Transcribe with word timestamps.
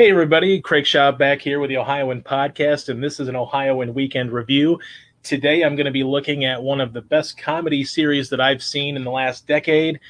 Hey, 0.00 0.10
everybody. 0.10 0.62
Craig 0.62 0.84
Shoup 0.84 1.18
back 1.18 1.42
here 1.42 1.60
with 1.60 1.68
the 1.68 1.76
Ohioan 1.76 2.22
Podcast, 2.22 2.88
and 2.88 3.04
this 3.04 3.20
is 3.20 3.28
an 3.28 3.36
Ohioan 3.36 3.92
Weekend 3.92 4.32
Review. 4.32 4.78
Today, 5.22 5.60
I'm 5.60 5.76
going 5.76 5.84
to 5.84 5.92
be 5.92 6.04
looking 6.04 6.46
at 6.46 6.62
one 6.62 6.80
of 6.80 6.94
the 6.94 7.02
best 7.02 7.36
comedy 7.36 7.84
series 7.84 8.30
that 8.30 8.40
I've 8.40 8.62
seen 8.62 8.96
in 8.96 9.04
the 9.04 9.10
last 9.10 9.46
decade, 9.46 10.00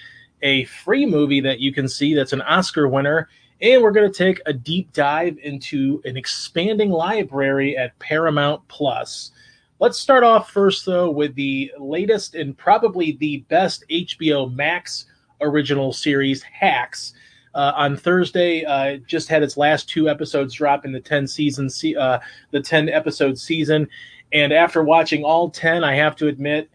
a 0.42 0.65
free 0.67 1.06
movie 1.06 1.41
that 1.41 1.59
you 1.59 1.73
can 1.73 1.89
see 1.89 2.15
that's 2.15 2.33
an 2.33 2.42
Oscar 2.42 2.87
winner, 2.87 3.28
and 3.61 3.83
we're 3.83 3.91
going 3.91 4.09
to 4.09 4.17
take 4.17 4.41
a 4.47 4.53
deep 4.53 4.92
dive 4.92 5.37
into 5.42 6.00
an 6.05 6.17
expanding 6.17 6.91
library 6.91 7.77
at 7.77 7.98
Paramount 7.98 8.62
Plus. 8.69 9.33
Let's 9.81 9.98
start 9.98 10.22
off 10.22 10.53
first, 10.53 10.87
though, 10.87 11.11
with 11.11 11.34
the 11.34 11.72
latest 11.81 12.37
and 12.37 12.56
probably 12.56 13.17
the 13.19 13.39
best 13.48 13.83
HBO 13.91 14.55
Max 14.55 15.06
original 15.41 15.93
series, 15.93 16.45
Hacks 16.45 17.12
uh, 17.55 17.73
on 17.77 17.97
Thursday. 17.97 18.65
Uh, 18.65 18.98
just 19.06 19.29
had 19.29 19.43
its 19.43 19.56
last 19.56 19.89
two 19.89 20.09
episodes 20.09 20.55
drop 20.55 20.84
in 20.84 20.93
the 20.93 21.01
ten 21.01 21.27
season, 21.27 21.69
uh, 21.98 22.19
the 22.51 22.61
ten 22.61 22.89
episode 22.89 23.39
season, 23.39 23.89
and 24.33 24.53
after 24.53 24.83
watching 24.83 25.25
all 25.25 25.51
ten, 25.51 25.84
I 25.84 25.95
have 25.95 26.17
to 26.17 26.28
admit. 26.28 26.71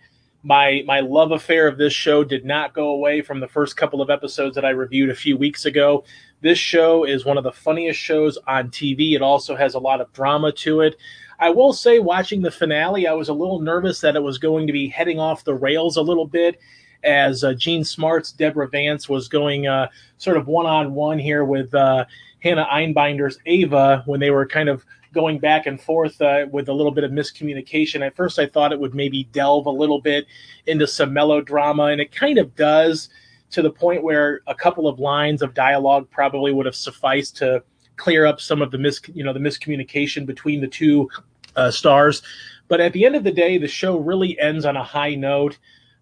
My, 0.47 0.83
my 0.85 0.99
love 0.99 1.31
affair 1.31 1.67
of 1.67 1.79
this 1.79 1.91
show 1.91 2.23
did 2.23 2.45
not 2.45 2.75
go 2.75 2.89
away 2.89 3.23
from 3.23 3.39
the 3.39 3.47
first 3.47 3.77
couple 3.77 3.99
of 3.99 4.11
episodes 4.11 4.53
that 4.53 4.63
I 4.63 4.69
reviewed 4.69 5.09
a 5.09 5.15
few 5.15 5.35
weeks 5.35 5.65
ago. 5.65 6.03
This 6.41 6.59
show 6.59 7.03
is 7.03 7.25
one 7.25 7.39
of 7.39 7.43
the 7.43 7.51
funniest 7.51 7.99
shows 7.99 8.37
on 8.45 8.69
TV. 8.69 9.13
It 9.13 9.23
also 9.23 9.55
has 9.55 9.73
a 9.73 9.79
lot 9.79 10.01
of 10.01 10.13
drama 10.13 10.51
to 10.51 10.81
it. 10.81 10.97
I 11.39 11.49
will 11.49 11.73
say, 11.73 11.97
watching 11.97 12.43
the 12.43 12.51
finale, 12.51 13.07
I 13.07 13.13
was 13.13 13.29
a 13.29 13.33
little 13.33 13.59
nervous 13.59 13.99
that 14.01 14.15
it 14.15 14.21
was 14.21 14.37
going 14.37 14.67
to 14.67 14.73
be 14.73 14.87
heading 14.87 15.19
off 15.19 15.43
the 15.43 15.55
rails 15.55 15.97
a 15.97 16.01
little 16.03 16.27
bit 16.27 16.59
as 17.03 17.43
uh, 17.43 17.53
Jean 17.53 17.83
Smart's 17.83 18.31
Deborah 18.31 18.67
Vance 18.67 19.07
was 19.07 19.27
going 19.27 19.67
uh, 19.67 19.87
sort 20.17 20.37
of 20.37 20.47
one 20.47 20.65
on 20.65 20.93
one 20.93 21.19
here 21.19 21.45
with 21.45 21.73
uh, 21.73 22.05
Hannah 22.39 22.67
Einbinder's 22.71 23.37
Ava 23.45 24.03
when 24.05 24.19
they 24.19 24.31
were 24.31 24.45
kind 24.45 24.69
of 24.69 24.85
going 25.13 25.39
back 25.39 25.65
and 25.65 25.81
forth 25.81 26.21
uh, 26.21 26.45
with 26.51 26.67
a 26.67 26.73
little 26.73 26.91
bit 26.91 27.03
of 27.03 27.11
miscommunication. 27.11 28.05
At 28.05 28.15
first, 28.15 28.37
I 28.37 28.45
thought 28.47 28.73
it 28.73 28.79
would 28.79 28.93
maybe 28.93 29.23
delve 29.31 29.65
a 29.65 29.71
little 29.71 30.01
bit 30.01 30.27
into 30.67 30.85
some 30.85 31.13
melodrama, 31.13 31.85
and 31.85 32.01
it 32.01 32.11
kind 32.11 32.37
of 32.37 32.55
does 32.55 33.09
to 33.51 33.61
the 33.61 33.71
point 33.71 34.03
where 34.03 34.41
a 34.47 34.53
couple 34.53 34.87
of 34.87 34.99
lines 34.99 35.41
of 35.41 35.53
dialogue 35.53 36.09
probably 36.11 36.51
would 36.51 36.65
have 36.65 36.75
sufficed 36.75 37.37
to 37.37 37.63
clear 37.95 38.25
up 38.25 38.41
some 38.41 38.61
of 38.61 38.71
the 38.71 38.77
mis 38.77 38.99
you 39.13 39.23
know 39.23 39.31
the 39.31 39.39
miscommunication 39.39 40.25
between 40.25 40.61
the 40.61 40.67
two 40.67 41.09
uh, 41.55 41.71
stars. 41.71 42.21
But 42.67 42.81
at 42.81 42.93
the 42.93 43.05
end 43.05 43.15
of 43.15 43.23
the 43.23 43.31
day, 43.31 43.57
the 43.57 43.67
show 43.67 43.97
really 43.97 44.37
ends 44.39 44.65
on 44.65 44.75
a 44.75 44.83
high 44.83 45.15
note 45.15 45.57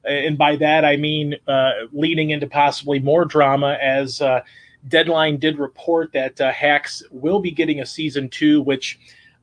and 0.05 0.37
by 0.37 0.55
that 0.57 0.85
I 0.85 0.97
mean 0.97 1.35
uh, 1.47 1.71
leading 1.91 2.31
into 2.31 2.47
possibly 2.47 2.99
more 2.99 3.25
drama, 3.25 3.77
as 3.81 4.21
uh, 4.21 4.41
Deadline 4.87 5.37
did 5.37 5.59
report 5.59 6.11
that 6.13 6.39
uh, 6.41 6.51
Hacks 6.51 7.03
will 7.11 7.39
be 7.39 7.51
getting 7.51 7.79
a 7.79 7.85
season 7.85 8.29
two, 8.29 8.61
which 8.61 8.99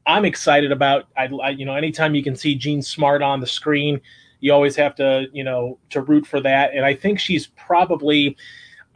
I'm 0.06 0.24
excited 0.24 0.72
about. 0.72 1.08
I, 1.16 1.26
I, 1.42 1.50
you 1.50 1.64
know, 1.64 1.74
anytime 1.74 2.14
you 2.14 2.22
can 2.22 2.36
see 2.36 2.54
Jean 2.54 2.82
Smart 2.82 3.22
on 3.22 3.40
the 3.40 3.46
screen, 3.46 4.00
you 4.40 4.52
always 4.52 4.76
have 4.76 4.94
to, 4.96 5.26
you 5.32 5.44
know, 5.44 5.78
to 5.90 6.02
root 6.02 6.26
for 6.26 6.40
that. 6.40 6.74
And 6.74 6.84
I 6.84 6.94
think 6.94 7.18
she's 7.18 7.46
probably. 7.48 8.36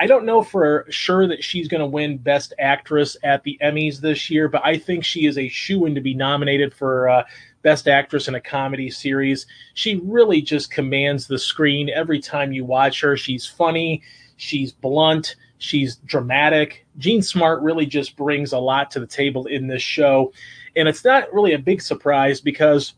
I 0.00 0.08
don't 0.08 0.24
know 0.24 0.42
for 0.42 0.86
sure 0.90 1.28
that 1.28 1.44
she's 1.44 1.68
going 1.68 1.80
to 1.80 1.86
win 1.86 2.18
Best 2.18 2.52
Actress 2.58 3.16
at 3.22 3.44
the 3.44 3.56
Emmys 3.62 4.00
this 4.00 4.28
year, 4.28 4.48
but 4.48 4.60
I 4.64 4.76
think 4.76 5.04
she 5.04 5.26
is 5.26 5.38
a 5.38 5.48
shoe 5.48 5.86
in 5.86 5.94
to 5.94 6.00
be 6.00 6.14
nominated 6.14 6.74
for 6.74 7.08
uh, 7.08 7.22
Best 7.64 7.88
Actress 7.88 8.28
in 8.28 8.36
a 8.36 8.40
Comedy 8.40 8.90
Series. 8.90 9.46
She 9.72 10.00
really 10.04 10.40
just 10.40 10.70
commands 10.70 11.26
the 11.26 11.38
screen 11.38 11.90
every 11.90 12.20
time 12.20 12.52
you 12.52 12.64
watch 12.64 13.00
her. 13.00 13.16
She's 13.16 13.46
funny, 13.46 14.02
she's 14.36 14.70
blunt, 14.70 15.34
she's 15.58 15.96
dramatic. 15.96 16.86
Jean 16.98 17.22
Smart 17.22 17.62
really 17.62 17.86
just 17.86 18.16
brings 18.16 18.52
a 18.52 18.58
lot 18.58 18.90
to 18.92 19.00
the 19.00 19.06
table 19.06 19.46
in 19.46 19.66
this 19.66 19.82
show. 19.82 20.32
And 20.76 20.86
it's 20.86 21.04
not 21.04 21.32
really 21.32 21.54
a 21.54 21.58
big 21.58 21.80
surprise 21.80 22.40
because 22.40 22.92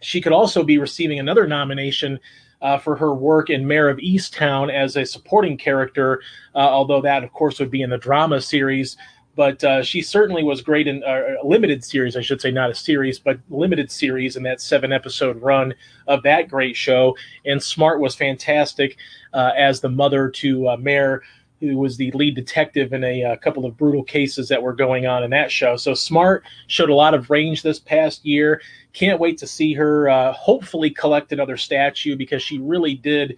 she 0.00 0.20
could 0.20 0.32
also 0.32 0.62
be 0.62 0.78
receiving 0.78 1.18
another 1.18 1.48
nomination 1.48 2.20
uh, 2.62 2.78
for 2.78 2.96
her 2.96 3.12
work 3.12 3.50
in 3.50 3.66
Mare 3.66 3.88
of 3.88 3.98
Easttown 3.98 4.72
as 4.72 4.96
a 4.96 5.04
supporting 5.04 5.58
character, 5.58 6.22
uh, 6.54 6.58
although 6.58 7.02
that, 7.02 7.24
of 7.24 7.32
course, 7.32 7.58
would 7.58 7.70
be 7.70 7.82
in 7.82 7.90
the 7.90 7.98
drama 7.98 8.40
series 8.40 8.96
but 9.36 9.62
uh, 9.62 9.82
she 9.82 10.00
certainly 10.00 10.42
was 10.42 10.62
great 10.62 10.88
in 10.88 11.04
uh, 11.04 11.36
a 11.42 11.46
limited 11.46 11.84
series, 11.84 12.16
I 12.16 12.22
should 12.22 12.40
say, 12.40 12.50
not 12.50 12.70
a 12.70 12.74
series, 12.74 13.18
but 13.18 13.38
limited 13.50 13.92
series 13.92 14.34
in 14.34 14.42
that 14.44 14.62
seven 14.62 14.92
episode 14.92 15.40
run 15.42 15.74
of 16.08 16.22
that 16.22 16.48
great 16.48 16.74
show. 16.74 17.14
And 17.44 17.62
Smart 17.62 18.00
was 18.00 18.14
fantastic 18.14 18.96
uh, 19.34 19.52
as 19.54 19.80
the 19.80 19.90
mother 19.90 20.30
to 20.30 20.70
uh, 20.70 20.76
Mare, 20.78 21.22
who 21.60 21.76
was 21.76 21.98
the 21.98 22.10
lead 22.12 22.34
detective 22.34 22.94
in 22.94 23.04
a, 23.04 23.20
a, 23.20 23.32
uh, 23.32 23.36
couple 23.36 23.66
of 23.66 23.76
brutal 23.76 24.02
cases 24.02 24.48
that 24.48 24.62
were 24.62 24.72
going 24.72 25.06
on 25.06 25.22
in 25.22 25.30
that 25.30 25.52
show. 25.52 25.76
So 25.76 25.92
Smart 25.92 26.42
showed 26.66 26.88
a 26.90 26.94
lot 26.94 27.12
of 27.12 27.28
range 27.28 27.62
this 27.62 27.78
past 27.78 28.24
year. 28.24 28.62
Can't 28.94 29.20
wait 29.20 29.36
to 29.38 29.46
see 29.46 29.74
her 29.74 30.08
uh, 30.08 30.32
hopefully 30.32 30.88
collect 30.88 31.32
another 31.32 31.58
statue 31.58 32.16
because 32.16 32.42
she 32.42 32.58
really 32.58 32.94
did 32.94 33.36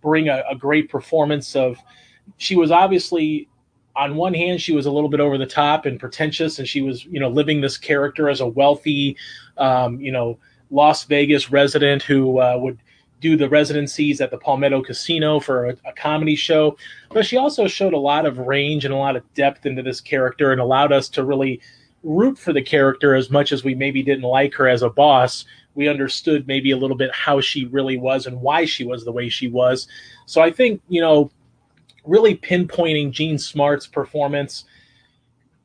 bring 0.00 0.30
a, 0.30 0.42
a 0.50 0.56
great 0.56 0.88
performance 0.88 1.54
of. 1.54 1.76
She 2.38 2.54
was 2.54 2.70
obviously 2.70 3.48
on 3.94 4.16
one 4.16 4.34
hand, 4.34 4.60
she 4.60 4.72
was 4.72 4.86
a 4.86 4.90
little 4.90 5.08
bit 5.08 5.20
over 5.20 5.36
the 5.36 5.46
top 5.46 5.86
and 5.86 6.00
pretentious, 6.00 6.58
and 6.58 6.66
she 6.66 6.80
was, 6.80 7.04
you 7.04 7.20
know, 7.20 7.28
living 7.28 7.60
this 7.60 7.76
character 7.76 8.28
as 8.28 8.40
a 8.40 8.46
wealthy, 8.46 9.16
um, 9.58 10.00
you 10.00 10.12
know, 10.12 10.38
Las 10.70 11.04
Vegas 11.04 11.50
resident 11.50 12.02
who 12.02 12.40
uh, 12.40 12.56
would 12.56 12.78
do 13.20 13.36
the 13.36 13.48
residencies 13.48 14.20
at 14.20 14.30
the 14.30 14.38
Palmetto 14.38 14.82
Casino 14.82 15.38
for 15.38 15.66
a, 15.66 15.76
a, 15.86 15.92
comedy 15.92 16.34
show. 16.34 16.76
But 17.10 17.24
she 17.24 17.36
also 17.36 17.68
showed 17.68 17.92
a 17.92 17.98
lot 17.98 18.26
of 18.26 18.38
range 18.38 18.84
and 18.84 18.92
a 18.92 18.96
lot 18.96 19.14
of 19.14 19.34
depth 19.34 19.64
into 19.64 19.82
this 19.82 20.00
character 20.00 20.50
and 20.50 20.60
allowed 20.60 20.90
us 20.90 21.08
to 21.10 21.24
really 21.24 21.60
root 22.02 22.36
for 22.36 22.52
the 22.52 22.62
character 22.62 23.14
as 23.14 23.30
much 23.30 23.52
as 23.52 23.62
we 23.62 23.74
maybe 23.74 24.02
didn't 24.02 24.24
like 24.24 24.54
her 24.54 24.68
as 24.68 24.82
a 24.82 24.90
boss. 24.90 25.44
We 25.74 25.88
understood 25.88 26.48
maybe 26.48 26.72
a 26.72 26.76
little 26.76 26.96
bit 26.96 27.14
how 27.14 27.40
she 27.40 27.66
really 27.66 27.96
was 27.96 28.26
and 28.26 28.40
why 28.40 28.64
she 28.64 28.84
was 28.84 29.04
the 29.04 29.12
way 29.12 29.28
she 29.28 29.46
was. 29.46 29.86
So 30.26 30.42
I 30.42 30.50
think, 30.50 30.82
you 30.88 31.00
know, 31.00 31.30
really 32.04 32.36
pinpointing 32.36 33.10
Jean 33.10 33.38
Smart's 33.38 33.86
performance 33.86 34.64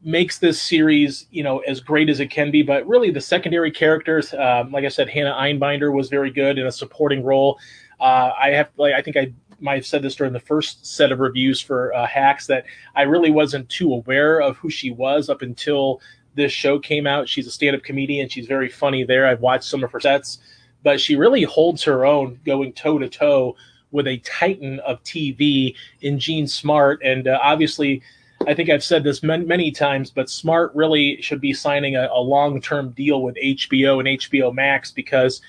makes 0.03 0.37
this 0.39 0.61
series, 0.61 1.25
you 1.31 1.43
know, 1.43 1.59
as 1.59 1.79
great 1.79 2.09
as 2.09 2.19
it 2.19 2.29
can 2.29 2.51
be. 2.51 2.61
But 2.61 2.87
really, 2.87 3.09
the 3.11 3.21
secondary 3.21 3.71
characters, 3.71 4.33
um, 4.33 4.71
like 4.71 4.85
I 4.85 4.89
said, 4.89 5.09
Hannah 5.09 5.33
Einbinder 5.33 5.91
was 5.91 6.09
very 6.09 6.29
good 6.29 6.57
in 6.57 6.67
a 6.67 6.71
supporting 6.71 7.23
role. 7.23 7.59
Uh, 7.99 8.31
I 8.39 8.49
have, 8.51 8.69
like, 8.77 8.93
I 8.93 9.01
think 9.01 9.17
I 9.17 9.33
might 9.59 9.75
have 9.75 9.85
said 9.87 10.03
this 10.03 10.15
during 10.15 10.33
the 10.33 10.39
first 10.39 10.85
set 10.85 11.11
of 11.11 11.19
reviews 11.19 11.59
for 11.59 11.91
uh, 11.95 12.05
Hacks 12.05 12.45
that 12.45 12.65
I 12.95 13.01
really 13.01 13.31
wasn't 13.31 13.67
too 13.69 13.91
aware 13.91 14.39
of 14.39 14.55
who 14.57 14.69
she 14.69 14.91
was 14.91 15.29
up 15.29 15.41
until 15.41 15.99
this 16.35 16.51
show 16.51 16.77
came 16.77 17.07
out. 17.07 17.27
She's 17.27 17.47
a 17.47 17.51
stand-up 17.51 17.81
comedian. 17.81 18.29
She's 18.29 18.45
very 18.45 18.69
funny 18.69 19.03
there. 19.03 19.25
I've 19.25 19.41
watched 19.41 19.63
some 19.63 19.83
of 19.83 19.91
her 19.91 19.99
sets, 19.99 20.37
but 20.83 21.01
she 21.01 21.15
really 21.15 21.41
holds 21.41 21.81
her 21.83 22.05
own, 22.05 22.39
going 22.45 22.73
toe 22.73 22.99
to 22.99 23.09
toe 23.09 23.55
with 23.91 24.07
a 24.07 24.17
titan 24.17 24.79
of 24.81 25.01
TV 25.03 25.75
in 26.01 26.19
Jean 26.19 26.47
Smart. 26.47 27.01
And 27.03 27.27
uh, 27.27 27.39
obviously, 27.41 28.01
I 28.45 28.53
think 28.53 28.69
I've 28.69 28.83
said 28.83 29.03
this 29.03 29.23
many, 29.23 29.45
many 29.45 29.71
times, 29.71 30.11
but 30.11 30.29
Smart 30.29 30.71
really 30.75 31.21
should 31.21 31.41
be 31.41 31.53
signing 31.53 31.95
a, 31.95 32.09
a 32.11 32.21
long 32.21 32.61
term 32.61 32.91
deal 32.91 33.21
with 33.21 33.35
HBO 33.35 33.99
and 33.99 34.19
HBO 34.19 34.53
Max 34.53 34.91
because 34.91 35.41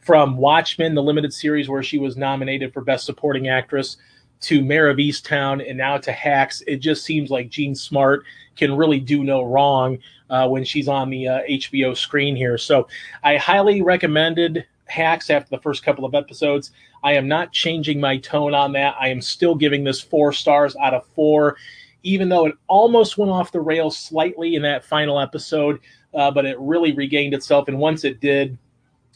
from 0.00 0.36
Watchmen, 0.36 0.94
the 0.94 1.02
limited 1.02 1.32
series 1.32 1.68
where 1.68 1.82
she 1.82 1.98
was 1.98 2.16
nominated 2.16 2.72
for 2.72 2.80
Best 2.80 3.06
Supporting 3.06 3.48
Actress, 3.48 3.96
to 4.42 4.60
Mare 4.60 4.90
of 4.90 4.96
Easttown 4.96 5.66
and 5.66 5.78
now 5.78 5.96
to 5.98 6.12
Hacks. 6.12 6.62
It 6.66 6.78
just 6.78 7.04
seems 7.04 7.30
like 7.30 7.48
Jean 7.48 7.74
Smart 7.74 8.24
can 8.56 8.76
really 8.76 9.00
do 9.00 9.24
no 9.24 9.42
wrong 9.42 9.98
uh, 10.30 10.48
when 10.48 10.64
she's 10.64 10.88
on 10.88 11.10
the 11.10 11.28
uh, 11.28 11.40
HBO 11.48 11.96
screen 11.96 12.36
here. 12.36 12.58
So 12.58 12.88
I 13.22 13.36
highly 13.36 13.82
recommended 13.82 14.66
Hacks 14.86 15.30
after 15.30 15.48
the 15.48 15.62
first 15.62 15.84
couple 15.84 16.04
of 16.04 16.14
episodes. 16.14 16.72
I 17.02 17.14
am 17.14 17.28
not 17.28 17.52
changing 17.52 18.00
my 18.00 18.18
tone 18.18 18.54
on 18.54 18.72
that. 18.72 18.94
I 19.00 19.08
am 19.08 19.20
still 19.20 19.54
giving 19.54 19.84
this 19.84 20.00
four 20.00 20.32
stars 20.32 20.76
out 20.76 20.94
of 20.94 21.06
four, 21.14 21.56
even 22.02 22.28
though 22.28 22.46
it 22.46 22.54
almost 22.68 23.18
went 23.18 23.30
off 23.30 23.52
the 23.52 23.60
rails 23.60 23.98
slightly 23.98 24.54
in 24.54 24.62
that 24.62 24.84
final 24.84 25.20
episode, 25.20 25.80
uh, 26.14 26.30
but 26.30 26.44
it 26.44 26.58
really 26.58 26.92
regained 26.92 27.34
itself. 27.34 27.68
And 27.68 27.78
once 27.78 28.04
it 28.04 28.20
did, 28.20 28.56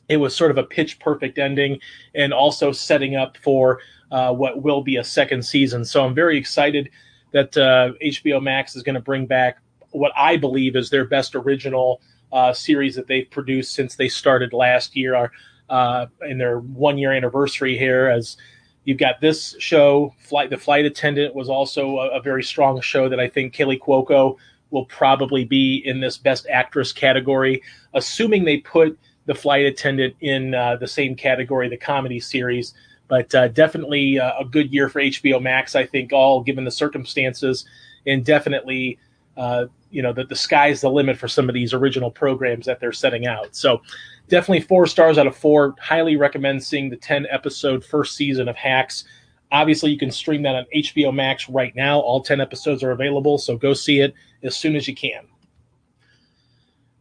it 0.09 0.17
was 0.17 0.35
sort 0.35 0.51
of 0.51 0.59
a 0.59 0.63
pitch 0.63 0.99
perfect 0.99 1.39
ending 1.39 1.79
and 2.15 2.33
also 2.33 2.73
setting 2.73 3.17
up 3.17 3.37
for 3.39 3.81
uh, 4.11 4.33
what 4.33 4.63
will 4.63 4.83
be 4.83 4.97
a 4.97 5.05
second 5.05 5.43
season. 5.43 5.85
So 5.85 6.05
I'm 6.05 6.15
very 6.15 6.37
excited 6.37 6.91
that 7.33 7.57
uh, 7.57 7.93
HBO 8.03 8.43
Max 8.43 8.77
is 8.77 8.83
going 8.83 8.95
to 8.95 9.01
bring 9.01 9.27
back 9.27 9.59
what 9.91 10.13
I 10.17 10.37
believe 10.37 10.77
is 10.77 10.91
their 10.91 11.05
best 11.05 11.35
original 11.35 12.01
uh, 12.33 12.53
series 12.53 12.95
that 12.97 13.07
they've 13.07 13.31
produced 13.31 13.73
since 13.73 13.97
they 13.97 14.09
started 14.09 14.53
last 14.53 14.97
year 14.97 15.31
uh, 15.69 16.07
in 16.29 16.39
their 16.39 16.61
one 16.61 16.99
year 16.99 17.13
anniversary 17.13 17.77
here. 17.77 18.09
As 18.09 18.37
you've 18.85 18.99
got 18.99 19.21
this 19.21 19.55
show, 19.59 20.15
Flight 20.19 20.51
the 20.51 20.57
Flight 20.57 20.85
Attendant 20.85 21.35
was 21.35 21.49
also 21.49 21.99
a, 21.99 22.19
a 22.19 22.21
very 22.21 22.43
strong 22.43 22.81
show 22.81 23.09
that 23.09 23.21
I 23.21 23.29
think 23.29 23.55
Kaley 23.55 23.79
Cuoco 23.79 24.37
will 24.71 24.87
probably 24.87 25.45
be 25.45 25.83
in 25.85 26.01
this 26.01 26.19
Best 26.19 26.47
Actress 26.51 26.93
category, 26.93 27.63
assuming 27.95 28.45
they 28.45 28.59
put 28.59 28.99
the 29.27 29.35
flight 29.35 29.67
attendant 29.67 30.15
in 30.21 30.55
uh, 30.55 30.77
the 30.77 30.87
same 30.87 31.15
category, 31.15 31.69
the 31.69 31.77
comedy 31.77 32.21
series. 32.21 32.75
But 33.09 33.35
uh, 33.35 33.49
definitely 33.49 34.19
uh, 34.19 34.33
a 34.41 34.45
good 34.45 34.73
year 34.73 34.89
for 34.89 35.01
HBO 35.01 35.41
Max, 35.41 35.77
I 35.77 35.87
think, 35.87 36.13
all 36.13 36.43
given 36.43 36.65
the 36.65 36.71
circumstances, 36.71 37.65
and 38.07 38.25
definitely, 38.25 38.99
uh, 39.37 39.67
you 39.91 40.03
know, 40.03 40.13
that 40.13 40.29
the 40.29 40.35
sky's 40.35 40.81
the 40.81 40.91
limit 40.91 41.17
for 41.17 41.29
some 41.29 41.49
of 41.49 41.55
these 41.55 41.73
original 41.73 42.11
programs 42.11 42.67
that 42.67 42.81
they're 42.81 42.93
setting 42.93 43.27
out. 43.27 43.55
So, 43.55 43.83
definitely 44.29 44.61
four 44.61 44.87
stars 44.87 45.19
out 45.19 45.27
of 45.27 45.37
four. 45.37 45.75
Highly 45.81 46.17
recommend 46.17 46.63
seeing 46.63 46.91
the 46.91 46.97
10 46.97 47.27
episode 47.31 47.85
first 47.85 48.17
season 48.17 48.49
of 48.49 48.57
Hacks. 48.57 49.05
Obviously, 49.53 49.93
you 49.93 49.99
can 49.99 50.11
stream 50.11 50.43
that 50.43 50.57
on 50.57 50.67
HBO 50.75 51.15
Max 51.15 51.49
right 51.49 51.75
now. 51.77 52.01
All 52.01 52.21
10 52.21 52.41
episodes 52.41 52.83
are 52.83 52.91
available, 52.91 53.39
so 53.39 53.57
go 53.57 53.75
see 53.75 54.01
it 54.01 54.15
as 54.43 54.57
soon 54.57 54.77
as 54.77 54.89
you 54.89 54.95
can. 54.95 55.25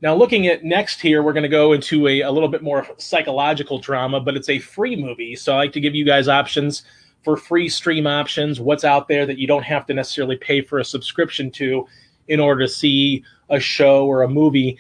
Now, 0.02 0.14
looking 0.14 0.48
at 0.48 0.64
next 0.64 1.02
here, 1.02 1.24
we're 1.24 1.34
going 1.34 1.44
to 1.44 1.50
go 1.50 1.74
into 1.74 2.08
a, 2.08 2.22
a 2.22 2.32
little 2.32 2.50
bit 2.50 2.62
more 2.62 2.86
psychological 2.98 3.80
drama, 3.80 4.20
but 4.20 4.36
it's 4.36 4.50
a 4.50 4.60
free 4.60 4.96
movie. 4.96 5.36
So 5.36 5.54
I 5.54 5.58
like 5.58 5.74
to 5.74 5.80
give 5.80 5.96
you 5.96 6.06
guys 6.06 6.28
options 6.28 6.84
for 7.26 7.36
free 7.36 7.68
stream 7.68 8.06
options, 8.06 8.60
what's 8.60 8.84
out 8.84 9.08
there 9.08 9.26
that 9.26 9.40
you 9.40 9.48
don't 9.48 9.64
have 9.64 9.88
to 9.88 9.96
necessarily 9.96 10.38
pay 10.38 10.62
for 10.62 10.78
a 10.78 10.86
subscription 10.86 11.50
to 11.50 11.88
in 12.28 12.40
order 12.40 12.62
to 12.62 12.72
see 12.72 13.24
a 13.50 13.60
show 13.60 14.06
or 14.06 14.22
a 14.22 14.30
movie. 14.30 14.78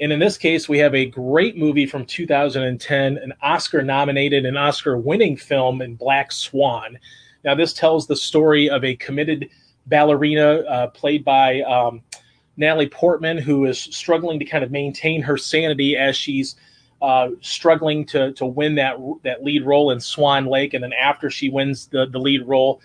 And 0.00 0.12
in 0.12 0.20
this 0.20 0.38
case, 0.38 0.68
we 0.68 0.78
have 0.78 0.94
a 0.94 1.06
great 1.06 1.56
movie 1.56 1.86
from 1.86 2.04
2010, 2.04 3.18
an 3.18 3.32
Oscar 3.42 3.82
nominated 3.82 4.46
and 4.46 4.56
Oscar 4.56 4.96
winning 4.96 5.36
film 5.36 5.82
in 5.82 5.96
Black 5.96 6.30
Swan. 6.30 6.98
Now, 7.44 7.54
this 7.54 7.72
tells 7.72 8.06
the 8.06 8.16
story 8.16 8.70
of 8.70 8.84
a 8.84 8.94
committed 8.96 9.48
ballerina 9.86 10.58
uh, 10.60 10.86
played 10.88 11.24
by 11.24 11.62
um, 11.62 12.02
Natalie 12.56 12.88
Portman, 12.88 13.38
who 13.38 13.64
is 13.64 13.80
struggling 13.80 14.38
to 14.38 14.44
kind 14.44 14.62
of 14.62 14.70
maintain 14.70 15.22
her 15.22 15.36
sanity 15.36 15.96
as 15.96 16.16
she's 16.16 16.56
uh, 17.00 17.30
struggling 17.40 18.04
to 18.06 18.32
to 18.32 18.44
win 18.44 18.74
that 18.74 18.96
that 19.22 19.44
lead 19.44 19.64
role 19.64 19.92
in 19.92 20.00
Swan 20.00 20.46
Lake, 20.46 20.74
and 20.74 20.82
then 20.82 20.92
after 20.92 21.30
she 21.30 21.48
wins 21.48 21.86
the 21.86 22.06
the 22.06 22.18
lead 22.18 22.46
role, 22.46 22.80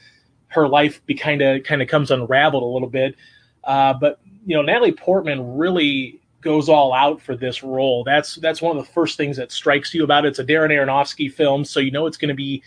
her 0.49 0.67
life 0.67 1.01
kind 1.19 1.41
of 1.41 1.63
kind 1.63 1.81
of 1.81 1.87
comes 1.87 2.11
unraveled 2.11 2.61
a 2.61 2.65
little 2.65 2.89
bit. 2.89 3.15
Uh, 3.63 3.93
but 3.93 4.19
you 4.45 4.55
know, 4.55 4.61
Natalie 4.61 4.91
Portman 4.91 5.57
really 5.57 6.21
goes 6.43 6.69
all 6.69 6.93
out 6.93 7.21
for 7.21 7.35
this 7.35 7.63
role. 7.63 8.03
That's 8.03 8.35
that's 8.35 8.61
one 8.61 8.77
of 8.77 8.85
the 8.85 8.91
first 8.91 9.17
things 9.17 9.37
that 9.37 9.51
strikes 9.51 9.93
you 9.93 10.03
about 10.03 10.25
it. 10.25 10.29
It's 10.29 10.39
a 10.39 10.45
Darren 10.45 10.69
Aronofsky 10.69 11.31
film, 11.31 11.65
so 11.65 11.79
you 11.79 11.91
know 11.91 12.05
it's 12.05 12.17
going 12.17 12.29
to 12.29 12.35
be 12.35 12.63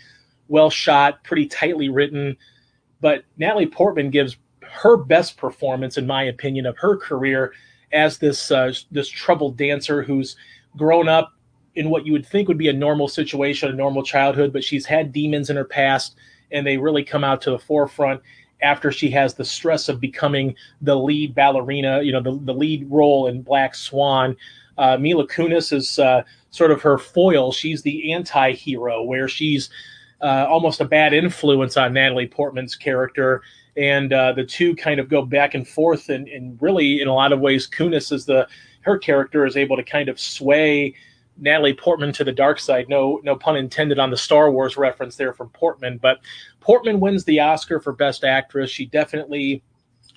well 0.47 0.69
shot, 0.69 1.23
pretty 1.23 1.45
tightly 1.45 1.89
written. 1.89 2.35
But 2.99 3.23
Natalie 3.37 3.67
Portman 3.67 4.09
gives 4.09 4.37
her 4.61 4.97
best 4.97 5.37
performance, 5.37 5.97
in 5.97 6.07
my 6.07 6.23
opinion, 6.23 6.65
of 6.65 6.77
her 6.77 6.97
career 6.97 7.53
as 7.93 8.17
this 8.17 8.51
uh, 8.51 8.73
this 8.91 9.07
troubled 9.07 9.57
dancer 9.57 10.03
who's 10.03 10.35
grown 10.75 11.07
up 11.07 11.33
in 11.75 11.89
what 11.89 12.05
you 12.05 12.11
would 12.11 12.25
think 12.25 12.47
would 12.47 12.57
be 12.57 12.69
a 12.69 12.73
normal 12.73 13.07
situation, 13.07 13.69
a 13.69 13.73
normal 13.73 14.03
childhood, 14.03 14.51
but 14.51 14.63
she's 14.63 14.85
had 14.85 15.13
demons 15.13 15.49
in 15.49 15.55
her 15.55 15.63
past, 15.63 16.15
and 16.51 16.65
they 16.65 16.77
really 16.77 17.03
come 17.03 17.23
out 17.23 17.39
to 17.41 17.51
the 17.51 17.59
forefront 17.59 18.21
after 18.61 18.91
she 18.91 19.09
has 19.11 19.33
the 19.33 19.45
stress 19.45 19.89
of 19.89 19.99
becoming 19.99 20.55
the 20.81 20.95
lead 20.95 21.35
ballerina, 21.35 22.01
you 22.01 22.11
know, 22.11 22.21
the, 22.21 22.39
the 22.43 22.53
lead 22.53 22.89
role 22.89 23.27
in 23.27 23.41
Black 23.41 23.75
Swan. 23.75 24.35
Uh, 24.77 24.97
Mila 24.97 25.27
Kunis 25.27 25.73
is 25.73 25.99
uh, 25.99 26.23
sort 26.51 26.71
of 26.71 26.81
her 26.81 26.97
foil. 26.97 27.51
She's 27.51 27.81
the 27.81 28.13
anti 28.13 28.53
hero, 28.53 29.03
where 29.03 29.27
she's 29.27 29.69
uh, 30.21 30.45
almost 30.49 30.81
a 30.81 30.85
bad 30.85 31.13
influence 31.13 31.77
on 31.77 31.93
Natalie 31.93 32.27
Portman's 32.27 32.75
character 32.75 33.41
and 33.77 34.11
uh, 34.11 34.33
the 34.33 34.43
two 34.43 34.75
kind 34.75 34.99
of 34.99 35.07
go 35.07 35.21
back 35.21 35.53
and 35.53 35.67
forth 35.67 36.09
and, 36.09 36.27
and 36.27 36.59
really 36.61 36.99
in 37.01 37.07
a 37.07 37.13
lot 37.13 37.31
of 37.31 37.39
ways 37.39 37.69
kunis 37.69 38.11
is 38.11 38.25
the 38.25 38.47
her 38.81 38.97
character 38.97 39.45
is 39.45 39.55
able 39.55 39.75
to 39.75 39.83
kind 39.83 40.09
of 40.09 40.19
sway 40.19 40.93
natalie 41.39 41.73
portman 41.73 42.11
to 42.13 42.23
the 42.23 42.31
dark 42.31 42.59
side. 42.59 42.89
No 42.89 43.19
no 43.23 43.35
pun 43.35 43.55
intended 43.55 43.99
on 43.99 44.09
the 44.09 44.17
star 44.17 44.51
wars 44.51 44.77
reference 44.77 45.15
there 45.15 45.33
from 45.33 45.49
portman 45.49 45.97
but 45.97 46.19
portman 46.59 46.99
wins 46.99 47.23
the 47.23 47.39
oscar 47.39 47.79
for 47.79 47.93
best 47.93 48.23
actress. 48.23 48.69
She 48.69 48.85
definitely 48.85 49.63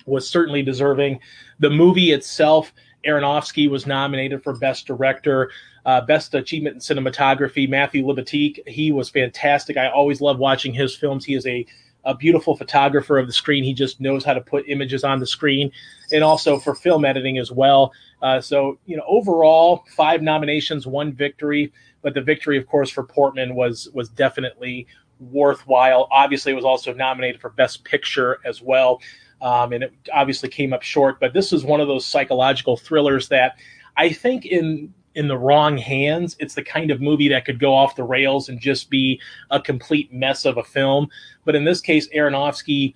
was 0.05 0.27
certainly 0.27 0.63
deserving. 0.63 1.19
The 1.59 1.69
movie 1.69 2.11
itself 2.11 2.73
aronofsky 3.05 3.69
was 3.69 3.87
nominated 3.87 4.43
for 4.43 4.57
best 4.57 4.85
director 4.85 5.51
uh, 5.85 6.01
best 6.01 6.33
achievement 6.35 6.75
in 6.75 6.79
cinematography. 6.79 7.67
Matthew 7.67 8.05
libatique 8.05 8.67
he 8.67 8.91
was 8.91 9.09
fantastic. 9.09 9.77
I 9.77 9.89
always 9.89 10.21
love 10.21 10.37
watching 10.37 10.73
his 10.73 10.95
films. 10.95 11.25
He 11.25 11.35
is 11.35 11.45
a 11.47 11.65
a 12.03 12.15
beautiful 12.15 12.55
photographer 12.55 13.19
of 13.19 13.27
the 13.27 13.33
screen. 13.33 13.63
He 13.63 13.73
just 13.73 14.01
knows 14.01 14.25
how 14.25 14.33
to 14.33 14.41
put 14.41 14.67
images 14.67 15.03
on 15.03 15.19
the 15.19 15.27
screen, 15.27 15.71
and 16.11 16.23
also 16.23 16.57
for 16.57 16.73
film 16.73 17.05
editing 17.05 17.37
as 17.37 17.51
well. 17.51 17.93
Uh, 18.21 18.39
so 18.39 18.77
you 18.85 18.97
know, 18.97 19.03
overall, 19.07 19.83
five 19.95 20.21
nominations, 20.21 20.85
one 20.85 21.13
victory. 21.13 21.71
But 22.01 22.13
the 22.13 22.21
victory, 22.21 22.57
of 22.57 22.67
course, 22.67 22.89
for 22.89 23.03
Portman 23.03 23.55
was 23.55 23.89
was 23.93 24.09
definitely 24.09 24.87
worthwhile. 25.19 26.07
Obviously, 26.11 26.51
it 26.51 26.55
was 26.55 26.65
also 26.65 26.93
nominated 26.93 27.39
for 27.39 27.49
Best 27.51 27.83
Picture 27.83 28.39
as 28.45 28.61
well, 28.61 28.99
um, 29.41 29.73
and 29.73 29.83
it 29.83 29.93
obviously 30.13 30.49
came 30.49 30.73
up 30.73 30.81
short. 30.81 31.19
But 31.19 31.33
this 31.33 31.53
is 31.53 31.63
one 31.63 31.79
of 31.79 31.87
those 31.87 32.05
psychological 32.05 32.77
thrillers 32.77 33.27
that 33.29 33.57
I 33.97 34.09
think 34.09 34.45
in 34.45 34.93
in 35.15 35.27
the 35.27 35.37
wrong 35.37 35.77
hands, 35.77 36.35
it's 36.39 36.55
the 36.55 36.63
kind 36.63 36.89
of 36.89 37.01
movie 37.01 37.27
that 37.29 37.45
could 37.45 37.59
go 37.59 37.73
off 37.73 37.95
the 37.95 38.03
rails 38.03 38.49
and 38.49 38.59
just 38.59 38.89
be 38.89 39.19
a 39.49 39.59
complete 39.59 40.11
mess 40.13 40.45
of 40.45 40.57
a 40.57 40.63
film. 40.63 41.09
But 41.43 41.55
in 41.55 41.65
this 41.65 41.81
case, 41.81 42.07
Aronofsky, 42.09 42.93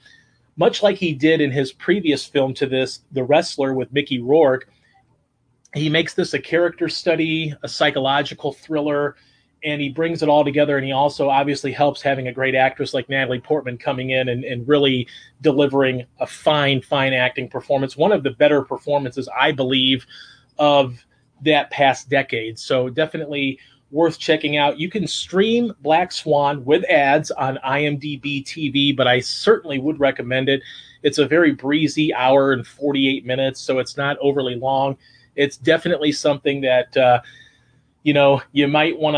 much 0.55 0.81
like 0.81 0.97
he 0.97 1.13
did 1.13 1.41
in 1.41 1.51
his 1.51 1.73
previous 1.73 2.25
film 2.25 2.53
to 2.55 2.65
this, 2.65 3.01
The 3.11 3.23
Wrestler 3.23 3.73
with 3.73 3.91
Mickey 3.91 4.21
Rourke, 4.21 4.69
he 5.75 5.89
makes 5.89 6.13
this 6.13 6.33
a 6.33 6.39
character 6.39 6.87
study, 6.87 7.53
a 7.63 7.67
psychological 7.67 8.53
thriller, 8.53 9.15
and 9.63 9.81
he 9.81 9.89
brings 9.89 10.21
it 10.21 10.29
all 10.29 10.45
together. 10.45 10.77
And 10.77 10.85
he 10.85 10.91
also 10.91 11.29
obviously 11.29 11.71
helps 11.71 12.01
having 12.01 12.27
a 12.27 12.31
great 12.31 12.55
actress 12.55 12.93
like 12.93 13.09
Natalie 13.09 13.41
Portman 13.41 13.77
coming 13.77 14.11
in 14.11 14.29
and, 14.29 14.43
and 14.43 14.67
really 14.67 15.07
delivering 15.41 16.05
a 16.19 16.27
fine, 16.27 16.81
fine 16.81 17.13
acting 17.13 17.49
performance. 17.49 17.97
One 17.97 18.11
of 18.11 18.23
the 18.23 18.31
better 18.31 18.61
performances, 18.61 19.27
I 19.37 19.51
believe, 19.51 20.05
of 20.57 21.03
that 21.43 21.71
past 21.71 22.09
decade. 22.09 22.59
So 22.59 22.89
definitely 22.89 23.59
worth 23.91 24.19
checking 24.19 24.57
out. 24.57 24.79
You 24.79 24.89
can 24.89 25.07
stream 25.07 25.73
Black 25.81 26.11
Swan 26.11 26.63
with 26.65 26.83
ads 26.85 27.31
on 27.31 27.59
IMDb 27.65 28.43
TV, 28.43 28.95
but 28.95 29.07
I 29.07 29.19
certainly 29.19 29.79
would 29.79 29.99
recommend 29.99 30.49
it. 30.49 30.61
It's 31.03 31.17
a 31.17 31.27
very 31.27 31.51
breezy 31.53 32.13
hour 32.13 32.51
and 32.51 32.65
48 32.65 33.25
minutes, 33.25 33.61
so 33.61 33.79
it's 33.79 33.95
not 33.97 34.17
overly 34.19 34.55
long. 34.55 34.97
It's 35.35 35.57
definitely 35.57 36.11
something 36.11 36.61
that 36.61 36.95
uh, 36.95 37.21
you 38.03 38.13
know 38.13 38.41
you 38.51 38.67
might 38.67 38.97
want 38.97 39.15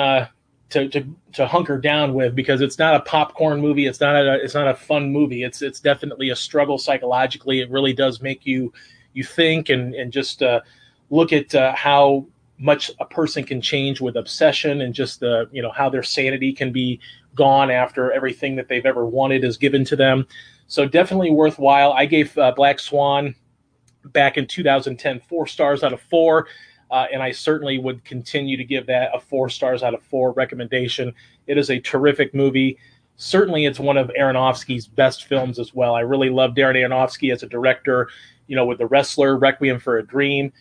to 0.70 0.90
to 0.90 1.16
to 1.34 1.48
hunker 1.48 1.78
down 1.78 2.14
with 2.14 2.36
because 2.36 2.62
it's 2.62 2.80
not 2.80 2.96
a 2.96 3.02
popcorn 3.02 3.62
movie. 3.62 3.86
It's 3.86 4.02
not 4.02 4.16
a 4.16 4.36
it's 4.36 4.54
not 4.54 4.68
a 4.68 4.76
fun 4.76 5.12
movie. 5.12 5.44
It's 5.44 5.62
it's 5.62 5.80
definitely 5.80 6.30
a 6.30 6.36
struggle 6.36 6.78
psychologically. 6.78 7.62
It 7.62 7.70
really 7.70 7.94
does 7.94 8.22
make 8.22 8.46
you 8.46 8.74
you 9.14 9.24
think 9.24 9.70
and 9.70 9.94
and 9.96 10.12
just 10.12 10.44
uh, 10.44 10.62
look 11.10 11.32
at 11.34 11.54
uh, 11.56 11.74
how 11.76 12.26
much 12.60 12.92
a 13.00 13.06
person 13.06 13.44
can 13.44 13.62
change 13.62 14.02
with 14.02 14.16
obsession 14.16 14.82
and 14.82 14.94
just 14.94 15.20
the 15.20 15.48
you 15.52 15.62
know 15.62 15.72
how 15.72 15.90
their 15.90 16.04
sanity 16.04 16.52
can 16.52 16.72
be 16.72 17.00
gone 17.36 17.70
after 17.70 18.12
everything 18.12 18.56
that 18.56 18.68
they've 18.68 18.86
ever 18.86 19.06
wanted 19.06 19.44
is 19.44 19.58
given 19.58 19.86
to 19.86 19.96
them 19.96 20.26
so 20.66 20.88
definitely 20.88 21.30
worthwhile 21.30 21.94
i 21.94 22.04
gave 22.04 22.36
uh, 22.40 22.52
black 22.56 22.80
swan 22.80 23.36
back 24.18 24.38
in 24.38 24.48
2010 24.48 25.22
four 25.30 25.46
stars 25.46 25.84
out 25.84 25.94
of 25.94 26.02
four 26.02 26.48
uh, 26.90 27.06
and 27.14 27.22
i 27.22 27.32
certainly 27.32 27.78
would 27.78 28.04
continue 28.04 28.58
to 28.58 28.64
give 28.64 28.88
that 28.88 29.12
a 29.14 29.20
four 29.20 29.48
stars 29.48 29.84
out 29.84 29.94
of 29.94 30.02
four 30.02 30.32
recommendation 30.34 31.14
it 31.46 31.58
is 31.58 31.70
a 31.70 31.80
terrific 31.80 32.34
movie 32.34 32.78
certainly 33.18 33.66
it's 33.66 33.80
one 33.80 33.98
of 33.98 34.10
Aronofsky's 34.18 34.88
best 34.88 35.26
films 35.26 35.60
as 35.60 35.74
well. 35.74 35.96
I 35.96 36.02
really 36.02 36.30
love 36.30 36.52
Darren 36.52 36.76
Aronofsky 36.76 37.34
as 37.34 37.44
a 37.44 37.48
director. 37.48 38.10
You 38.46 38.56
know, 38.56 38.66
with 38.66 38.78
The 38.78 38.88
Wrestler, 38.88 39.38
Requiem 39.38 39.80
for 39.80 39.98
a 39.98 40.06
Dream, 40.06 40.54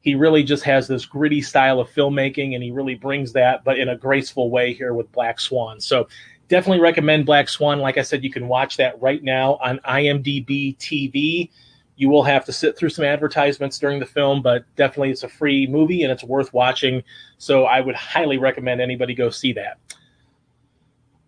he 0.00 0.14
really 0.14 0.44
just 0.44 0.62
has 0.62 0.86
this 0.86 1.04
gritty 1.04 1.42
style 1.42 1.80
of 1.80 1.90
filmmaking, 1.90 2.54
and 2.54 2.62
he 2.62 2.70
really 2.70 2.94
brings 2.94 3.32
that, 3.32 3.64
but 3.64 3.78
in 3.78 3.88
a 3.88 3.96
graceful 3.96 4.50
way 4.50 4.72
here 4.72 4.94
with 4.94 5.10
Black 5.12 5.40
Swan. 5.40 5.80
So 5.80 6.08
definitely 6.48 6.80
recommend 6.80 7.26
Black 7.26 7.48
Swan. 7.48 7.80
Like 7.80 7.98
I 7.98 8.02
said, 8.02 8.22
you 8.22 8.30
can 8.30 8.46
watch 8.46 8.76
that 8.76 9.00
right 9.02 9.22
now 9.22 9.56
on 9.56 9.80
IMDb 9.80 10.78
TV. 10.78 11.50
You 11.96 12.08
will 12.08 12.22
have 12.22 12.44
to 12.44 12.52
sit 12.52 12.76
through 12.76 12.90
some 12.90 13.04
advertisements 13.04 13.78
during 13.78 13.98
the 13.98 14.06
film, 14.06 14.42
but 14.42 14.64
definitely 14.76 15.10
it's 15.10 15.22
a 15.22 15.28
free 15.28 15.66
movie 15.66 16.02
and 16.02 16.12
it's 16.12 16.22
worth 16.22 16.52
watching. 16.52 17.02
So 17.38 17.64
I 17.64 17.80
would 17.80 17.94
highly 17.94 18.38
recommend 18.38 18.80
anybody 18.80 19.14
go 19.14 19.30
see 19.30 19.52
that. 19.54 19.78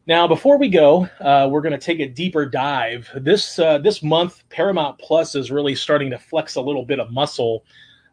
Now, 0.07 0.27
before 0.27 0.57
we 0.57 0.71
go, 0.71 1.07
uh, 1.21 1.49
we're 1.51 1.61
going 1.61 1.79
to 1.79 1.79
take 1.79 2.01
a 2.01 2.09
deeper 2.09 2.47
dive. 2.47 3.11
This 3.15 3.59
uh, 3.59 3.77
this 3.77 4.03
month, 4.03 4.43
Paramount 4.49 4.99
Plus 4.99 5.35
is 5.35 5.51
really 5.51 5.75
starting 5.75 6.09
to 6.11 6.19
flex 6.19 6.55
a 6.55 6.63
little 6.63 6.85
bit 6.85 6.99
of 6.99 7.11
muscle. 7.11 7.63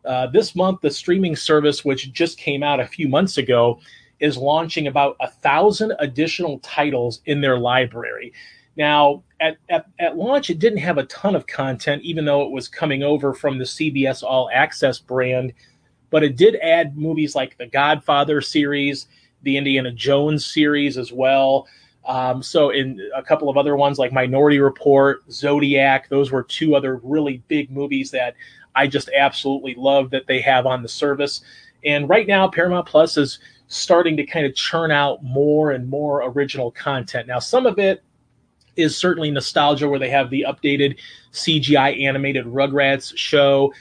Uh, 0.03 0.27
this 0.27 0.55
month, 0.55 0.81
the 0.81 0.91
streaming 0.91 1.37
service, 1.37 1.85
which 1.85 2.11
just 2.11 2.37
came 2.37 2.63
out 2.63 2.81
a 2.81 2.85
few 2.85 3.07
months 3.07 3.37
ago, 3.37 3.79
is 4.19 4.35
launching 4.35 4.87
about 4.87 5.15
a 5.21 5.29
thousand 5.29 5.93
additional 5.99 6.59
titles 6.59 7.21
in 7.27 7.39
their 7.39 7.57
library. 7.57 8.33
Now, 8.77 9.23
at, 9.39 9.57
at, 9.69 9.85
at 9.99 10.17
launch, 10.17 10.49
it 10.49 10.59
didn't 10.59 10.79
have 10.79 10.97
a 10.97 11.05
ton 11.05 11.35
of 11.35 11.47
content, 11.47 12.01
even 12.03 12.25
though 12.25 12.41
it 12.41 12.51
was 12.51 12.67
coming 12.67 13.03
over 13.03 13.33
from 13.33 13.57
the 13.57 13.63
CBS 13.63 14.23
All 14.23 14.49
Access 14.53 14.99
brand, 14.99 15.53
but 16.09 16.23
it 16.23 16.35
did 16.35 16.55
add 16.57 16.97
movies 16.97 17.35
like 17.35 17.57
the 17.57 17.67
Godfather 17.67 18.41
series, 18.41 19.07
the 19.43 19.57
Indiana 19.57 19.91
Jones 19.91 20.45
series 20.45 20.97
as 20.97 21.11
well. 21.11 21.67
Um, 22.05 22.43
so, 22.43 22.69
in 22.69 23.01
a 23.15 23.23
couple 23.23 23.49
of 23.49 23.57
other 23.57 23.75
ones 23.75 23.97
like 23.97 24.13
Minority 24.13 24.59
Report, 24.59 25.23
Zodiac, 25.31 26.07
those 26.09 26.31
were 26.31 26.43
two 26.43 26.75
other 26.75 26.97
really 27.03 27.41
big 27.47 27.71
movies 27.71 28.11
that 28.11 28.35
I 28.75 28.87
just 28.87 29.09
absolutely 29.17 29.73
love 29.75 30.11
that 30.11 30.27
they 30.27 30.39
have 30.41 30.65
on 30.65 30.83
the 30.83 30.87
service. 30.87 31.41
And 31.83 32.07
right 32.07 32.27
now, 32.27 32.47
Paramount 32.47 32.87
Plus 32.87 33.17
is 33.17 33.39
starting 33.67 34.15
to 34.17 34.25
kind 34.25 34.45
of 34.45 34.53
churn 34.53 34.91
out 34.91 35.23
more 35.23 35.71
and 35.71 35.89
more 35.89 36.23
original 36.23 36.71
content. 36.71 37.27
Now, 37.27 37.39
some 37.39 37.65
of 37.65 37.79
it 37.79 38.03
is 38.75 38.97
certainly 38.97 39.31
nostalgia, 39.31 39.87
where 39.87 39.99
they 39.99 40.09
have 40.09 40.29
the 40.29 40.45
updated 40.47 40.97
CGI 41.31 42.03
animated 42.03 42.45
Rugrats 42.45 43.15
show. 43.15 43.73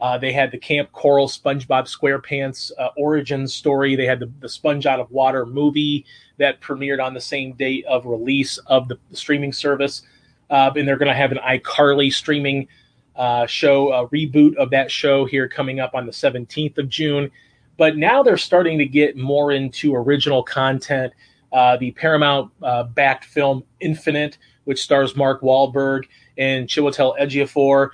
Uh, 0.00 0.18
they 0.18 0.32
had 0.32 0.50
the 0.50 0.58
Kamp 0.58 0.90
Koral 0.90 1.28
SpongeBob 1.28 1.86
SquarePants 1.86 2.72
uh, 2.76 2.88
origin 2.96 3.46
story. 3.46 3.94
They 3.94 4.04
had 4.04 4.18
the, 4.18 4.30
the 4.40 4.48
Sponge 4.48 4.84
Out 4.84 4.98
of 4.98 5.08
Water 5.12 5.46
movie 5.46 6.04
that 6.38 6.60
premiered 6.60 7.02
on 7.02 7.14
the 7.14 7.20
same 7.20 7.52
date 7.52 7.84
of 7.84 8.04
release 8.04 8.58
of 8.66 8.88
the, 8.88 8.98
streaming 9.12 9.52
service. 9.52 10.02
Uh, 10.50 10.72
and 10.74 10.88
they're 10.88 10.96
going 10.96 11.08
to 11.08 11.14
have 11.14 11.30
an 11.30 11.38
iCarly 11.38 12.12
streaming 12.12 12.66
uh, 13.14 13.46
show, 13.46 13.92
a 13.92 14.08
reboot 14.08 14.56
of 14.56 14.70
that 14.70 14.90
show 14.90 15.24
here 15.24 15.48
coming 15.48 15.78
up 15.78 15.94
on 15.94 16.04
the 16.04 16.12
17th 16.12 16.78
of 16.78 16.88
June. 16.88 17.30
But 17.76 17.96
now 17.96 18.24
they're 18.24 18.36
starting 18.36 18.78
to 18.78 18.86
get 18.86 19.16
more 19.16 19.52
into 19.52 19.94
original 19.94 20.42
content. 20.42 21.12
Uh, 21.52 21.76
the 21.76 21.90
Paramount 21.92 22.50
uh, 22.62 22.84
backed 22.84 23.24
film 23.24 23.64
Infinite, 23.80 24.38
which 24.64 24.82
stars 24.82 25.16
Mark 25.16 25.42
Wahlberg 25.42 26.04
and 26.38 26.66
Chiwetel 26.66 27.18
Ejiofor, 27.20 27.90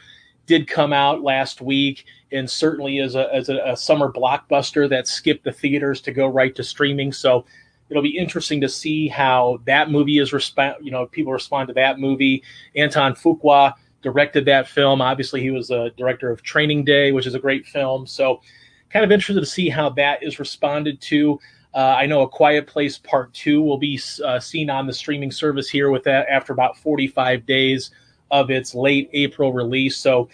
did 0.46 0.66
come 0.66 0.92
out 0.92 1.22
last 1.22 1.60
week 1.60 2.06
and 2.32 2.48
certainly 2.48 2.98
is 2.98 3.14
a, 3.14 3.32
as 3.34 3.48
a, 3.48 3.58
a 3.64 3.76
summer 3.76 4.10
blockbuster 4.10 4.88
that 4.88 5.06
skipped 5.06 5.44
the 5.44 5.52
theaters 5.52 6.00
to 6.02 6.12
go 6.12 6.26
right 6.26 6.54
to 6.54 6.62
streaming. 6.62 7.12
So 7.12 7.44
it'll 7.88 8.02
be 8.02 8.16
interesting 8.16 8.60
to 8.60 8.68
see 8.68 9.08
how 9.08 9.60
that 9.64 9.90
movie 9.90 10.18
is 10.18 10.32
respond. 10.32 10.76
You 10.82 10.90
know, 10.90 11.06
people 11.06 11.32
respond 11.32 11.68
to 11.68 11.74
that 11.74 11.98
movie. 11.98 12.42
Anton 12.76 13.14
Fuqua 13.14 13.74
directed 14.02 14.44
that 14.44 14.68
film. 14.68 15.00
Obviously, 15.00 15.40
he 15.40 15.50
was 15.50 15.70
a 15.70 15.90
director 15.96 16.30
of 16.30 16.42
Training 16.42 16.84
Day, 16.84 17.12
which 17.12 17.26
is 17.26 17.34
a 17.34 17.38
great 17.38 17.66
film. 17.66 18.06
So, 18.06 18.40
kind 18.90 19.04
of 19.04 19.12
interested 19.12 19.40
to 19.40 19.46
see 19.46 19.68
how 19.68 19.90
that 19.90 20.22
is 20.22 20.38
responded 20.38 21.00
to. 21.02 21.38
Uh, 21.74 21.96
I 21.98 22.06
know 22.06 22.22
A 22.22 22.28
Quiet 22.28 22.66
Place 22.66 22.98
Part 22.98 23.32
Two 23.34 23.62
will 23.62 23.78
be 23.78 24.00
uh, 24.24 24.40
seen 24.40 24.70
on 24.70 24.86
the 24.86 24.92
streaming 24.92 25.30
service 25.30 25.68
here 25.68 25.90
with 25.90 26.04
that 26.04 26.28
after 26.28 26.52
about 26.52 26.76
45 26.78 27.46
days 27.46 27.90
of 28.30 28.50
its 28.50 28.74
late 28.74 29.10
April 29.12 29.52
release. 29.52 29.96
So, 29.96 30.28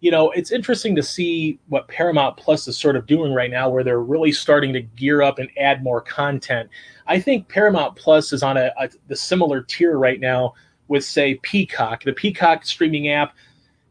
you 0.00 0.10
know, 0.10 0.30
it's 0.30 0.52
interesting 0.52 0.94
to 0.96 1.02
see 1.02 1.58
what 1.68 1.88
Paramount 1.88 2.36
Plus 2.36 2.68
is 2.68 2.78
sort 2.78 2.96
of 2.96 3.06
doing 3.06 3.32
right 3.32 3.50
now, 3.50 3.70
where 3.70 3.82
they're 3.82 4.00
really 4.00 4.32
starting 4.32 4.72
to 4.74 4.80
gear 4.80 5.22
up 5.22 5.38
and 5.38 5.48
add 5.58 5.82
more 5.82 6.00
content. 6.00 6.68
I 7.06 7.18
think 7.18 7.48
Paramount 7.48 7.96
Plus 7.96 8.32
is 8.32 8.42
on 8.42 8.56
a, 8.56 8.70
a 8.78 8.88
the 9.08 9.16
similar 9.16 9.62
tier 9.62 9.98
right 9.98 10.20
now 10.20 10.54
with, 10.88 11.04
say, 11.04 11.36
Peacock. 11.36 12.04
The 12.04 12.12
Peacock 12.12 12.66
streaming 12.66 13.08
app 13.08 13.34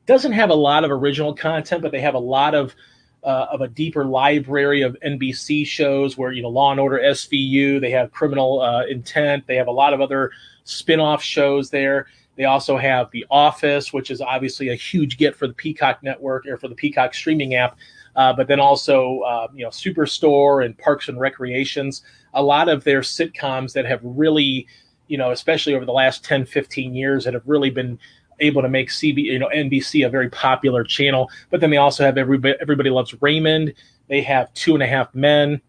doesn't 0.05 0.33
have 0.33 0.49
a 0.49 0.55
lot 0.55 0.83
of 0.83 0.91
original 0.91 1.33
content, 1.33 1.81
but 1.81 1.91
they 1.91 2.01
have 2.01 2.15
a 2.15 2.19
lot 2.19 2.53
of 2.53 2.75
uh, 3.23 3.47
of 3.51 3.61
a 3.61 3.67
deeper 3.67 4.05
library 4.05 4.81
of 4.81 4.97
NBC 5.05 5.65
shows 5.65 6.17
where 6.17 6.31
you 6.31 6.41
know 6.41 6.49
Law 6.49 6.71
and 6.71 6.79
Order 6.79 6.99
SVU. 6.99 7.79
They 7.79 7.91
have 7.91 8.11
Criminal 8.11 8.61
uh, 8.61 8.85
Intent. 8.85 9.47
They 9.47 9.55
have 9.55 9.67
a 9.67 9.71
lot 9.71 9.93
of 9.93 10.01
other 10.01 10.31
spin-off 10.65 11.21
shows 11.23 11.69
there. 11.69 12.07
They 12.35 12.45
also 12.45 12.77
have 12.77 13.11
The 13.11 13.25
Office, 13.29 13.93
which 13.93 14.09
is 14.09 14.19
obviously 14.19 14.69
a 14.69 14.75
huge 14.75 15.17
get 15.17 15.35
for 15.35 15.47
the 15.47 15.53
Peacock 15.53 16.01
network 16.01 16.47
or 16.47 16.57
for 16.57 16.67
the 16.67 16.75
Peacock 16.75 17.13
streaming 17.13 17.55
app. 17.55 17.77
Uh, 18.15 18.33
but 18.33 18.47
then 18.47 18.59
also, 18.59 19.19
uh, 19.19 19.47
you 19.53 19.63
know, 19.63 19.69
Superstore 19.69 20.65
and 20.65 20.77
Parks 20.77 21.09
and 21.09 21.19
Recreations. 21.19 22.03
A 22.33 22.43
lot 22.43 22.69
of 22.69 22.83
their 22.83 23.01
sitcoms 23.01 23.73
that 23.73 23.85
have 23.85 23.99
really, 24.03 24.67
you 25.07 25.17
know, 25.17 25.31
especially 25.31 25.75
over 25.75 25.85
the 25.85 25.93
last 25.93 26.23
10, 26.23 26.45
15 26.45 26.95
years, 26.95 27.23
that 27.25 27.33
have 27.33 27.43
really 27.45 27.69
been 27.69 27.99
able 28.39 28.61
to 28.61 28.69
make 28.69 28.89
CB, 28.89 29.17
you 29.17 29.39
know, 29.39 29.49
NBC 29.53 30.05
a 30.05 30.09
very 30.09 30.29
popular 30.29 30.83
channel. 30.83 31.29
But 31.49 31.61
then 31.61 31.69
they 31.69 31.77
also 31.77 32.03
have 32.03 32.17
everybody, 32.17 32.55
everybody 32.61 32.89
loves 32.89 33.15
Raymond. 33.21 33.73
They 34.07 34.21
have 34.21 34.53
Two 34.53 34.73
and 34.73 34.83
a 34.83 34.87
Half 34.87 35.13
Men, 35.15 35.61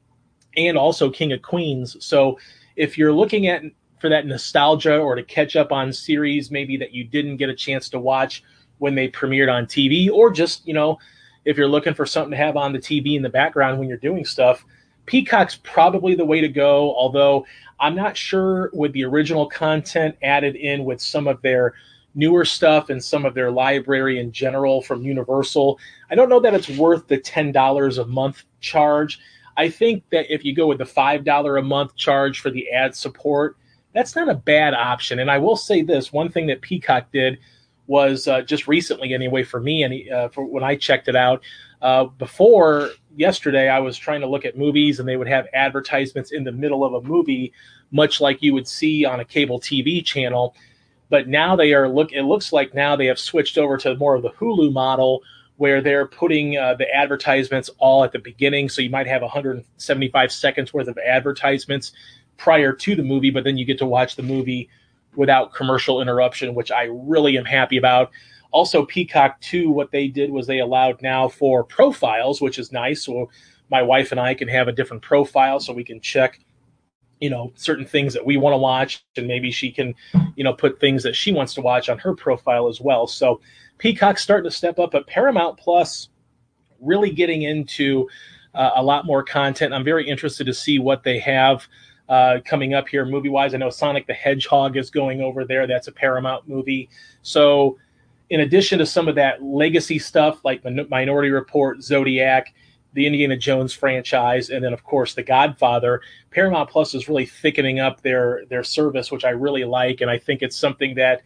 and 0.56 0.76
also 0.76 1.10
King 1.10 1.32
of 1.32 1.42
Queens. 1.42 1.96
So 2.04 2.38
if 2.76 2.98
you're 2.98 3.12
looking 3.12 3.46
at 3.46 3.62
for 4.00 4.08
that 4.08 4.26
nostalgia 4.26 4.98
or 4.98 5.14
to 5.14 5.22
catch 5.22 5.56
up 5.56 5.72
on 5.72 5.92
series 5.92 6.50
maybe 6.50 6.76
that 6.76 6.92
you 6.92 7.04
didn't 7.04 7.38
get 7.38 7.48
a 7.48 7.54
chance 7.54 7.88
to 7.88 7.98
watch 7.98 8.42
when 8.78 8.94
they 8.94 9.08
premiered 9.08 9.52
on 9.52 9.66
TV, 9.66 10.10
or 10.10 10.30
just, 10.30 10.66
you 10.66 10.74
know, 10.74 10.98
if 11.44 11.56
you're 11.56 11.68
looking 11.68 11.94
for 11.94 12.04
something 12.04 12.32
to 12.32 12.36
have 12.36 12.56
on 12.56 12.72
the 12.72 12.78
TV 12.78 13.16
in 13.16 13.22
the 13.22 13.28
background 13.28 13.78
when 13.78 13.88
you're 13.88 13.98
doing 13.98 14.24
stuff, 14.24 14.64
Peacock's 15.06 15.58
probably 15.62 16.14
the 16.14 16.24
way 16.24 16.40
to 16.40 16.48
go. 16.48 16.94
Although 16.94 17.46
I'm 17.78 17.94
not 17.94 18.16
sure 18.16 18.70
with 18.72 18.92
the 18.92 19.04
original 19.04 19.46
content 19.46 20.16
added 20.22 20.56
in 20.56 20.84
with 20.84 21.00
some 21.00 21.26
of 21.26 21.40
their 21.42 21.74
newer 22.14 22.44
stuff 22.44 22.90
and 22.90 23.02
some 23.02 23.24
of 23.24 23.34
their 23.34 23.50
library 23.50 24.18
in 24.18 24.32
general 24.32 24.82
from 24.82 25.02
Universal, 25.02 25.78
I 26.10 26.14
don't 26.14 26.28
know 26.28 26.40
that 26.40 26.54
it's 26.54 26.68
worth 26.68 27.08
the 27.08 27.18
$10 27.18 27.98
a 27.98 28.04
month 28.06 28.44
charge. 28.60 29.20
I 29.56 29.68
think 29.68 30.04
that 30.10 30.32
if 30.32 30.44
you 30.44 30.54
go 30.54 30.66
with 30.66 30.78
the 30.78 30.84
$5 30.84 31.58
a 31.58 31.62
month 31.62 31.96
charge 31.96 32.40
for 32.40 32.50
the 32.50 32.70
ad 32.70 32.94
support, 32.94 33.56
that's 33.92 34.16
not 34.16 34.28
a 34.28 34.34
bad 34.34 34.74
option. 34.74 35.18
And 35.18 35.30
I 35.30 35.38
will 35.38 35.56
say 35.56 35.82
this 35.82 36.12
one 36.12 36.30
thing 36.30 36.46
that 36.48 36.60
Peacock 36.60 37.12
did 37.12 37.38
was 37.86 38.26
uh, 38.26 38.42
just 38.42 38.66
recently, 38.66 39.12
anyway, 39.12 39.42
for 39.42 39.60
me, 39.60 39.82
and 39.82 40.10
uh, 40.10 40.28
for 40.28 40.44
when 40.44 40.64
I 40.64 40.74
checked 40.76 41.08
it 41.08 41.16
out 41.16 41.42
uh, 41.82 42.04
before 42.04 42.90
yesterday, 43.14 43.68
I 43.68 43.78
was 43.78 43.98
trying 43.98 44.22
to 44.22 44.26
look 44.26 44.44
at 44.44 44.56
movies, 44.56 44.98
and 44.98 45.08
they 45.08 45.16
would 45.16 45.28
have 45.28 45.46
advertisements 45.52 46.32
in 46.32 46.44
the 46.44 46.52
middle 46.52 46.84
of 46.84 46.94
a 46.94 47.06
movie, 47.06 47.52
much 47.90 48.20
like 48.20 48.42
you 48.42 48.54
would 48.54 48.66
see 48.66 49.04
on 49.04 49.20
a 49.20 49.24
cable 49.24 49.60
TV 49.60 50.04
channel. 50.04 50.56
But 51.14 51.28
now 51.28 51.54
they 51.54 51.72
are 51.74 51.88
look. 51.88 52.10
It 52.10 52.24
looks 52.24 52.52
like 52.52 52.74
now 52.74 52.96
they 52.96 53.06
have 53.06 53.20
switched 53.20 53.56
over 53.56 53.76
to 53.76 53.94
more 53.94 54.16
of 54.16 54.22
the 54.22 54.30
Hulu 54.30 54.72
model, 54.72 55.22
where 55.58 55.80
they're 55.80 56.08
putting 56.08 56.56
uh, 56.56 56.74
the 56.74 56.92
advertisements 56.92 57.70
all 57.78 58.02
at 58.02 58.10
the 58.10 58.18
beginning. 58.18 58.68
So 58.68 58.82
you 58.82 58.90
might 58.90 59.06
have 59.06 59.22
175 59.22 60.32
seconds 60.32 60.74
worth 60.74 60.88
of 60.88 60.98
advertisements 60.98 61.92
prior 62.36 62.72
to 62.72 62.96
the 62.96 63.04
movie, 63.04 63.30
but 63.30 63.44
then 63.44 63.56
you 63.56 63.64
get 63.64 63.78
to 63.78 63.86
watch 63.86 64.16
the 64.16 64.24
movie 64.24 64.68
without 65.14 65.54
commercial 65.54 66.02
interruption, 66.02 66.52
which 66.52 66.72
I 66.72 66.88
really 66.90 67.38
am 67.38 67.44
happy 67.44 67.76
about. 67.76 68.10
Also, 68.50 68.84
Peacock 68.84 69.40
2, 69.40 69.70
what 69.70 69.92
they 69.92 70.08
did 70.08 70.32
was 70.32 70.48
they 70.48 70.58
allowed 70.58 71.00
now 71.00 71.28
for 71.28 71.62
profiles, 71.62 72.40
which 72.40 72.58
is 72.58 72.72
nice. 72.72 73.04
So 73.04 73.30
my 73.70 73.82
wife 73.82 74.10
and 74.10 74.18
I 74.18 74.34
can 74.34 74.48
have 74.48 74.66
a 74.66 74.72
different 74.72 75.04
profile 75.04 75.60
so 75.60 75.72
we 75.72 75.84
can 75.84 76.00
check 76.00 76.40
you 77.20 77.30
know 77.30 77.52
certain 77.54 77.84
things 77.84 78.12
that 78.12 78.24
we 78.24 78.36
want 78.36 78.52
to 78.52 78.58
watch 78.58 79.04
and 79.16 79.26
maybe 79.26 79.50
she 79.50 79.70
can 79.70 79.94
you 80.36 80.44
know 80.44 80.52
put 80.52 80.80
things 80.80 81.02
that 81.02 81.14
she 81.14 81.32
wants 81.32 81.54
to 81.54 81.60
watch 81.60 81.88
on 81.88 81.98
her 81.98 82.14
profile 82.14 82.68
as 82.68 82.80
well 82.80 83.06
so 83.06 83.40
peacock's 83.78 84.22
starting 84.22 84.50
to 84.50 84.56
step 84.56 84.78
up 84.78 84.90
but 84.90 85.06
paramount 85.06 85.56
plus 85.58 86.08
really 86.80 87.10
getting 87.10 87.42
into 87.42 88.08
uh, 88.54 88.72
a 88.76 88.82
lot 88.82 89.06
more 89.06 89.22
content 89.22 89.72
i'm 89.72 89.84
very 89.84 90.08
interested 90.08 90.44
to 90.44 90.54
see 90.54 90.78
what 90.78 91.02
they 91.02 91.18
have 91.18 91.66
uh, 92.08 92.38
coming 92.44 92.74
up 92.74 92.88
here 92.88 93.04
movie 93.04 93.28
wise. 93.28 93.54
I 93.54 93.58
know 93.58 93.70
Sonic 93.70 94.06
the 94.06 94.14
Hedgehog 94.14 94.76
is 94.76 94.90
going 94.90 95.22
over 95.22 95.44
there. 95.44 95.66
That's 95.66 95.88
a 95.88 95.92
Paramount 95.92 96.48
movie. 96.48 96.88
So, 97.22 97.78
in 98.30 98.40
addition 98.40 98.78
to 98.78 98.86
some 98.86 99.06
of 99.06 99.14
that 99.14 99.42
legacy 99.42 99.98
stuff 99.98 100.44
like 100.44 100.64
Minority 100.64 101.30
Report, 101.30 101.82
Zodiac, 101.82 102.54
the 102.94 103.06
Indiana 103.06 103.36
Jones 103.36 103.72
franchise, 103.72 104.50
and 104.50 104.64
then 104.64 104.72
of 104.72 104.84
course 104.84 105.14
The 105.14 105.22
Godfather. 105.22 106.00
Paramount 106.30 106.70
Plus 106.70 106.94
is 106.94 107.08
really 107.08 107.26
thickening 107.26 107.80
up 107.80 108.00
their 108.00 108.44
their 108.48 108.64
service, 108.64 109.10
which 109.10 109.24
I 109.24 109.30
really 109.30 109.64
like, 109.64 110.00
and 110.00 110.10
I 110.10 110.18
think 110.18 110.42
it's 110.42 110.56
something 110.56 110.94
that 110.94 111.22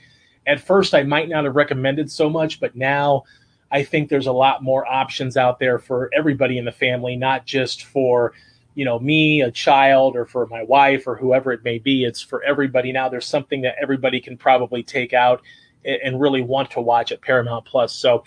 at 0.47 0.61
first 0.61 0.95
I 0.95 1.03
might 1.03 1.29
not 1.29 1.45
have 1.45 1.57
recommended 1.57 2.11
so 2.11 2.31
much, 2.31 2.59
but 2.59 2.75
now 2.75 3.25
I 3.71 3.83
think 3.85 4.09
there's 4.09 4.27
a 4.27 4.33
lot 4.33 4.63
more 4.63 4.87
options 4.87 5.37
out 5.37 5.59
there 5.59 5.79
for 5.79 6.11
everybody 6.15 6.57
in 6.59 6.65
the 6.65 6.73
family, 6.73 7.17
not 7.17 7.45
just 7.45 7.85
for 7.85 8.33
you 8.75 8.85
know 8.85 8.99
me, 8.99 9.43
a 9.43 9.51
child, 9.51 10.17
or 10.17 10.25
for 10.25 10.47
my 10.47 10.63
wife 10.63 11.07
or 11.07 11.17
whoever 11.17 11.53
it 11.53 11.65
may 11.65 11.79
be. 11.79 12.05
It's 12.05 12.23
for 12.23 12.43
everybody 12.45 12.93
now. 12.93 13.09
There's 13.09 13.27
something 13.27 13.63
that 13.63 13.77
everybody 13.81 14.21
can 14.21 14.37
probably 14.37 14.83
take 14.83 15.13
out 15.13 15.43
and 15.85 16.21
really 16.21 16.43
want 16.43 16.71
to 16.73 16.81
watch 16.81 17.13
at 17.13 17.21
Paramount 17.21 17.65
Plus. 17.65 17.93
So 17.93 18.25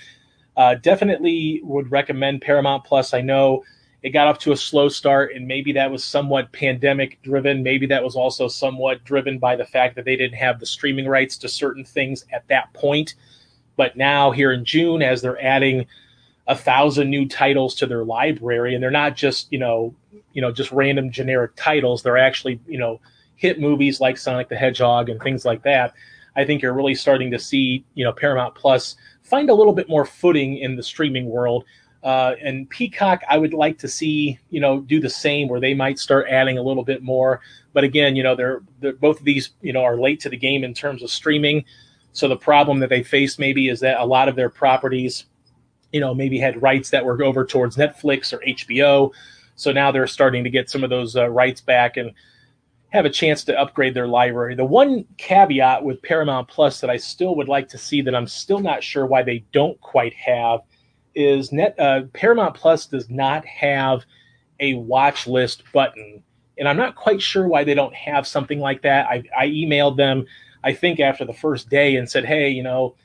uh, 0.58 0.76
definitely 0.76 1.62
would 1.64 1.92
recommend 1.92 2.42
Paramount 2.42 2.84
Plus. 2.84 3.14
I 3.14 3.22
know 3.22 3.64
it 4.04 4.10
got 4.10 4.28
off 4.28 4.40
to 4.40 4.52
a 4.52 4.58
slow 4.58 4.90
start, 4.90 5.34
and 5.36 5.48
maybe 5.48 5.72
that 5.74 5.92
was 5.92 6.04
somewhat 6.04 6.52
pandemic 6.52 7.22
driven. 7.22 7.62
Maybe 7.62 7.86
that 7.88 8.04
was 8.04 8.16
also 8.16 8.48
somewhat 8.48 9.04
driven 9.04 9.38
by 9.38 9.56
the 9.56 9.66
fact 9.66 9.96
that 9.96 10.06
they 10.06 10.16
didn't 10.16 10.38
have 10.38 10.60
the 10.60 10.66
streaming 10.66 11.08
rights 11.08 11.38
to 11.38 11.48
certain 11.48 11.86
things 11.86 12.26
at 12.34 12.48
that 12.48 12.74
point. 12.74 13.16
But 13.78 13.96
now, 13.96 14.32
here 14.32 14.52
in 14.52 14.66
June, 14.66 15.02
as 15.02 15.22
they're 15.22 15.42
adding 15.42 15.86
a 16.48 16.56
thousand 16.56 17.10
new 17.10 17.28
titles 17.28 17.76
to 17.76 17.86
their 17.86 18.04
library, 18.04 18.74
and 18.74 18.84
they're 18.84 18.92
not 18.92 19.16
just 19.16 19.52
you 19.52 19.60
know 19.60 19.94
you 20.34 20.42
know 20.42 20.52
just 20.52 20.72
random 20.72 21.12
generic 21.12 21.56
titles. 21.56 22.02
They're 22.02 22.18
actually 22.18 22.60
you 22.68 22.80
know 22.80 23.00
hit 23.36 23.60
movies 23.60 24.02
like 24.02 24.18
Sonic 24.18 24.50
the 24.50 24.56
Hedgehog 24.56 25.10
and 25.10 25.22
things 25.22 25.46
like 25.46 25.64
that. 25.64 25.94
I 26.36 26.46
think 26.46 26.62
you're 26.62 26.74
really 26.74 26.96
starting 26.96 27.32
to 27.32 27.40
see 27.40 27.86
you 27.94 28.04
know 28.04 28.14
Paramount 28.14 28.56
Plus 28.56 28.96
find 29.32 29.50
a 29.50 29.54
little 29.54 29.72
bit 29.72 29.88
more 29.88 30.04
footing 30.04 30.58
in 30.58 30.76
the 30.76 30.84
streaming 30.84 31.26
world. 31.26 31.64
Uh, 32.04 32.36
and 32.44 32.70
Peacock, 32.70 33.22
I 33.30 33.38
would 33.38 33.54
like 33.54 33.78
to 33.78 33.88
see, 33.88 34.38
you 34.50 34.60
know, 34.60 34.82
do 34.82 35.00
the 35.00 35.10
same 35.10 35.48
where 35.48 35.62
they 35.62 35.74
might 35.74 36.00
start 36.00 36.28
adding 36.30 36.58
a 36.58 36.62
little 36.62 36.84
bit 36.84 37.02
more. 37.02 37.40
But 37.72 37.86
again, 37.86 38.18
you 38.18 38.24
know, 38.24 38.36
they're, 38.36 38.62
they're 38.82 38.92
both 38.92 39.20
of 39.20 39.26
these, 39.26 39.52
you 39.62 39.72
know, 39.72 39.84
are 39.84 39.98
late 39.98 40.20
to 40.22 40.30
the 40.30 40.36
game 40.36 40.66
in 40.66 40.74
terms 40.74 41.02
of 41.02 41.10
streaming. 41.10 41.64
So 42.12 42.28
the 42.28 42.36
problem 42.36 42.80
that 42.82 42.90
they 42.90 43.04
face 43.04 43.40
maybe 43.40 43.70
is 43.70 43.80
that 43.80 44.02
a 44.02 44.06
lot 44.06 44.28
of 44.28 44.36
their 44.36 44.50
properties, 44.50 45.26
you 45.94 46.02
know, 46.02 46.14
maybe 46.14 46.38
had 46.38 46.62
rights 46.62 46.90
that 46.90 47.06
were 47.06 47.24
over 47.24 47.46
towards 47.46 47.78
Netflix 47.78 48.34
or 48.34 48.40
HBO. 48.40 49.14
So 49.56 49.72
now 49.72 49.94
they're 49.94 50.08
starting 50.08 50.44
to 50.44 50.50
get 50.50 50.70
some 50.70 50.84
of 50.84 50.90
those 50.90 51.16
uh, 51.16 51.30
rights 51.30 51.62
back 51.62 51.96
and 51.96 52.12
have 52.92 53.06
a 53.06 53.10
chance 53.10 53.44
to 53.46 53.58
upgrade 53.60 53.94
their 53.94 54.08
library. 54.08 54.54
The 54.56 54.66
one 54.66 55.06
caveat 55.18 55.84
with 55.84 56.02
Paramount 56.02 56.48
Plus 56.48 56.82
that 56.82 56.90
I 56.90 56.98
still 56.98 57.36
would 57.36 57.48
like 57.48 57.70
to 57.70 57.78
see 57.78 58.02
that 58.02 58.14
I'm 58.14 58.28
still 58.28 58.60
not 58.60 58.84
sure 58.84 59.06
why 59.06 59.24
they 59.24 59.46
don't 59.54 59.80
quite 59.82 60.14
have 60.14 60.60
is 61.16 61.52
net 61.52 61.78
uh, 61.80 62.02
Paramount 62.14 62.56
Plus 62.56 62.86
does 62.86 63.10
not 63.10 63.46
have 63.46 64.04
a 64.60 64.76
watch 64.76 65.26
list 65.26 65.64
button, 65.74 66.22
and 66.58 66.68
I'm 66.68 66.78
not 66.78 66.96
quite 66.96 67.22
sure 67.22 67.48
why 67.48 67.64
they 67.64 67.74
don't 67.74 67.96
have 67.96 68.28
something 68.28 68.60
like 68.60 68.82
that. 68.84 69.08
I, 69.08 69.24
I 69.38 69.48
emailed 69.48 69.98
them, 69.98 70.26
I 70.64 70.74
think 70.74 71.00
after 71.00 71.26
the 71.26 71.34
first 71.34 71.70
day, 71.70 71.96
and 71.96 72.10
said, 72.10 72.26
hey, 72.26 72.50
you 72.50 72.62
know, 72.62 72.96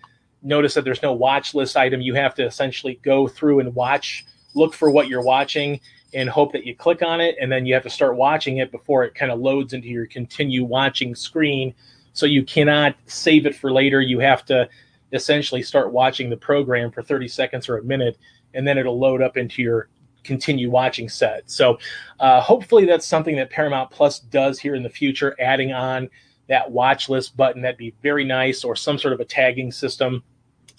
notice 0.42 0.74
that 0.74 0.84
there's 0.84 1.02
no 1.02 1.12
watch 1.12 1.54
list 1.54 1.76
item. 1.76 2.00
You 2.00 2.14
have 2.14 2.34
to 2.34 2.44
essentially 2.44 3.00
go 3.02 3.26
through 3.26 3.60
and 3.60 3.74
watch, 3.74 4.24
look 4.54 4.74
for 4.74 4.90
what 4.90 5.08
you're 5.08 5.22
watching 5.22 5.80
and 6.16 6.30
hope 6.30 6.50
that 6.50 6.64
you 6.64 6.74
click 6.74 7.02
on 7.02 7.20
it 7.20 7.36
and 7.38 7.52
then 7.52 7.66
you 7.66 7.74
have 7.74 7.82
to 7.82 7.90
start 7.90 8.16
watching 8.16 8.56
it 8.56 8.72
before 8.72 9.04
it 9.04 9.14
kind 9.14 9.30
of 9.30 9.38
loads 9.38 9.74
into 9.74 9.88
your 9.88 10.06
continue 10.06 10.64
watching 10.64 11.14
screen. 11.14 11.74
So 12.14 12.24
you 12.24 12.42
cannot 12.42 12.96
save 13.04 13.44
it 13.44 13.54
for 13.54 13.70
later. 13.70 14.00
You 14.00 14.18
have 14.20 14.42
to 14.46 14.66
essentially 15.12 15.62
start 15.62 15.92
watching 15.92 16.30
the 16.30 16.36
program 16.36 16.90
for 16.90 17.02
30 17.02 17.28
seconds 17.28 17.68
or 17.68 17.76
a 17.76 17.82
minute 17.82 18.16
and 18.54 18.66
then 18.66 18.78
it'll 18.78 18.98
load 18.98 19.20
up 19.20 19.36
into 19.36 19.60
your 19.60 19.90
continue 20.24 20.70
watching 20.70 21.06
set. 21.10 21.50
So 21.50 21.78
uh, 22.18 22.40
hopefully 22.40 22.86
that's 22.86 23.06
something 23.06 23.36
that 23.36 23.50
paramount 23.50 23.90
plus 23.90 24.18
does 24.18 24.58
here 24.58 24.74
in 24.74 24.82
the 24.82 24.88
future 24.88 25.36
adding 25.38 25.72
on 25.72 26.08
that 26.48 26.70
watch 26.70 27.10
list 27.10 27.36
button. 27.36 27.60
That'd 27.60 27.76
be 27.76 27.94
very 28.02 28.24
nice 28.24 28.64
or 28.64 28.74
some 28.74 28.96
sort 28.96 29.12
of 29.12 29.20
a 29.20 29.24
tagging 29.26 29.70
system. 29.70 30.24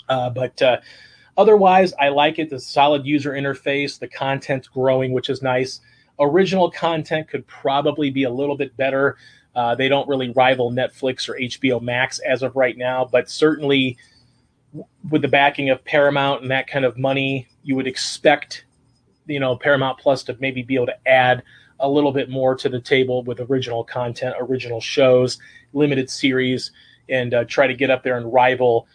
Uh, 0.09 0.31
but 0.31 0.59
uh, 0.63 0.77
Otherwise, 1.37 1.93
I 1.99 2.09
like 2.09 2.39
it. 2.39 2.49
The 2.49 2.59
solid 2.59 3.05
user 3.05 3.33
interface, 3.33 3.99
the 3.99 4.07
content's 4.07 4.67
growing, 4.67 5.13
which 5.13 5.29
is 5.29 5.41
nice. 5.41 5.79
Original 6.19 6.71
content 6.71 7.29
could 7.29 7.45
probably 7.45 8.09
be 8.09 8.23
a 8.23 8.29
little 8.29 8.57
bit 8.57 8.75
better. 8.75 9.17
Uh, 9.55 9.75
they 9.75 9.87
don't 9.87 10.07
really 10.07 10.29
rival 10.31 10.71
Netflix 10.71 11.29
or 11.29 11.35
HBO 11.35 11.81
Max 11.81 12.19
as 12.19 12.41
of 12.41 12.55
right 12.55 12.77
now, 12.77 13.05
but 13.05 13.29
certainly 13.29 13.97
with 15.09 15.21
the 15.21 15.27
backing 15.27 15.69
of 15.69 15.83
Paramount 15.85 16.41
and 16.41 16.51
that 16.51 16.67
kind 16.67 16.85
of 16.85 16.97
money, 16.97 17.47
you 17.63 17.75
would 17.75 17.87
expect, 17.87 18.65
you 19.27 19.39
know, 19.39 19.55
Paramount 19.55 19.99
Plus 19.99 20.23
to 20.23 20.37
maybe 20.39 20.63
be 20.63 20.75
able 20.75 20.87
to 20.87 21.07
add 21.07 21.43
a 21.79 21.89
little 21.89 22.11
bit 22.11 22.29
more 22.29 22.55
to 22.55 22.69
the 22.69 22.79
table 22.79 23.23
with 23.23 23.39
original 23.39 23.83
content, 23.83 24.35
original 24.39 24.81
shows, 24.81 25.37
limited 25.73 26.09
series, 26.09 26.71
and 27.09 27.33
uh, 27.33 27.43
try 27.45 27.67
to 27.67 27.75
get 27.75 27.89
up 27.89 28.03
there 28.03 28.17
and 28.17 28.33
rival 28.33 28.87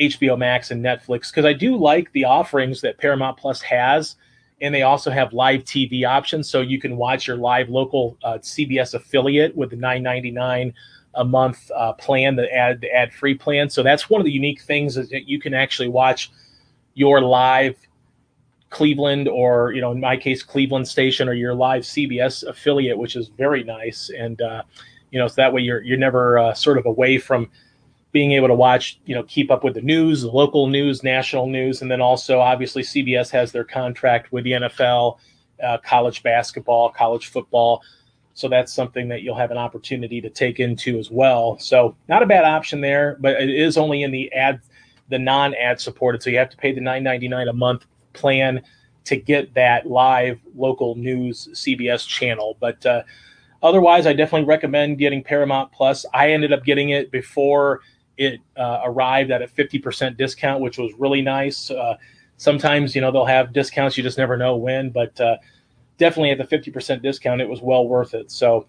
HBO 0.00 0.38
Max 0.38 0.70
and 0.70 0.84
Netflix 0.84 1.30
because 1.30 1.44
I 1.44 1.52
do 1.52 1.76
like 1.76 2.10
the 2.12 2.24
offerings 2.24 2.80
that 2.80 2.98
Paramount 2.98 3.36
Plus 3.36 3.60
has, 3.62 4.16
and 4.60 4.74
they 4.74 4.82
also 4.82 5.10
have 5.10 5.32
live 5.32 5.64
TV 5.64 6.06
options, 6.06 6.48
so 6.48 6.60
you 6.60 6.80
can 6.80 6.96
watch 6.96 7.26
your 7.26 7.36
live 7.36 7.68
local 7.68 8.16
uh, 8.24 8.38
CBS 8.38 8.94
affiliate 8.94 9.54
with 9.56 9.70
the 9.70 9.76
nine 9.76 10.02
ninety 10.02 10.30
nine 10.30 10.72
a 11.14 11.24
month 11.24 11.70
uh, 11.76 11.92
plan, 11.94 12.36
the 12.36 12.52
ad 12.52 12.80
the 12.80 12.90
ad 12.92 13.12
free 13.12 13.34
plan. 13.34 13.68
So 13.68 13.82
that's 13.82 14.08
one 14.08 14.20
of 14.20 14.24
the 14.24 14.32
unique 14.32 14.62
things 14.62 14.96
is 14.96 15.10
that 15.10 15.28
you 15.28 15.38
can 15.38 15.54
actually 15.54 15.88
watch 15.88 16.30
your 16.94 17.20
live 17.20 17.76
Cleveland 18.70 19.28
or 19.28 19.72
you 19.72 19.80
know 19.80 19.92
in 19.92 20.00
my 20.00 20.16
case 20.16 20.42
Cleveland 20.42 20.88
station 20.88 21.28
or 21.28 21.34
your 21.34 21.54
live 21.54 21.82
CBS 21.82 22.46
affiliate, 22.48 22.96
which 22.96 23.16
is 23.16 23.28
very 23.28 23.64
nice, 23.64 24.10
and 24.16 24.40
uh, 24.40 24.62
you 25.10 25.18
know 25.18 25.26
so 25.26 25.34
that 25.36 25.52
way 25.52 25.60
you're 25.60 25.82
you're 25.82 25.98
never 25.98 26.38
uh, 26.38 26.54
sort 26.54 26.78
of 26.78 26.86
away 26.86 27.18
from 27.18 27.50
being 28.12 28.32
able 28.32 28.48
to 28.48 28.54
watch, 28.54 28.98
you 29.04 29.14
know, 29.14 29.22
keep 29.24 29.50
up 29.50 29.62
with 29.62 29.74
the 29.74 29.80
news, 29.80 30.24
local 30.24 30.66
news, 30.66 31.02
national 31.02 31.46
news, 31.46 31.82
and 31.82 31.90
then 31.90 32.00
also 32.00 32.40
obviously 32.40 32.82
CBS 32.82 33.30
has 33.30 33.52
their 33.52 33.64
contract 33.64 34.32
with 34.32 34.44
the 34.44 34.52
NFL, 34.52 35.18
uh, 35.62 35.78
college 35.78 36.22
basketball, 36.22 36.90
college 36.90 37.28
football. 37.28 37.82
So 38.34 38.48
that's 38.48 38.72
something 38.72 39.08
that 39.08 39.22
you'll 39.22 39.36
have 39.36 39.50
an 39.50 39.58
opportunity 39.58 40.20
to 40.20 40.30
take 40.30 40.60
into 40.60 40.98
as 40.98 41.10
well. 41.10 41.58
So 41.58 41.96
not 42.08 42.22
a 42.22 42.26
bad 42.26 42.44
option 42.44 42.80
there, 42.80 43.16
but 43.20 43.40
it 43.40 43.50
is 43.50 43.76
only 43.76 44.02
in 44.02 44.10
the 44.10 44.32
ad, 44.32 44.60
the 45.08 45.18
non-ad 45.18 45.80
supported. 45.80 46.22
So 46.22 46.30
you 46.30 46.38
have 46.38 46.50
to 46.50 46.56
pay 46.56 46.72
the 46.72 46.80
nine 46.80 47.02
ninety 47.02 47.28
nine 47.28 47.48
a 47.48 47.52
month 47.52 47.86
plan 48.12 48.62
to 49.04 49.16
get 49.16 49.54
that 49.54 49.86
live 49.86 50.40
local 50.54 50.94
news 50.94 51.48
CBS 51.52 52.06
channel. 52.06 52.56
But 52.60 52.84
uh, 52.86 53.02
otherwise, 53.62 54.06
I 54.06 54.14
definitely 54.14 54.48
recommend 54.48 54.98
getting 54.98 55.22
Paramount 55.22 55.72
Plus. 55.72 56.06
I 56.14 56.32
ended 56.32 56.52
up 56.52 56.64
getting 56.64 56.90
it 56.90 57.10
before 57.10 57.80
it 58.20 58.38
uh, 58.54 58.82
arrived 58.84 59.30
at 59.30 59.40
a 59.40 59.46
50% 59.46 60.18
discount, 60.18 60.60
which 60.60 60.76
was 60.76 60.92
really 60.98 61.22
nice. 61.22 61.70
Uh, 61.70 61.96
sometimes, 62.36 62.94
you 62.94 63.00
know, 63.00 63.10
they'll 63.10 63.24
have 63.24 63.54
discounts, 63.54 63.96
you 63.96 64.02
just 64.02 64.18
never 64.18 64.36
know 64.36 64.56
when, 64.56 64.90
but 64.90 65.18
uh, 65.18 65.38
definitely 65.96 66.30
at 66.30 66.36
the 66.36 66.56
50% 66.56 67.00
discount, 67.00 67.40
it 67.40 67.48
was 67.48 67.62
well 67.62 67.88
worth 67.88 68.12
it. 68.12 68.30
So, 68.30 68.66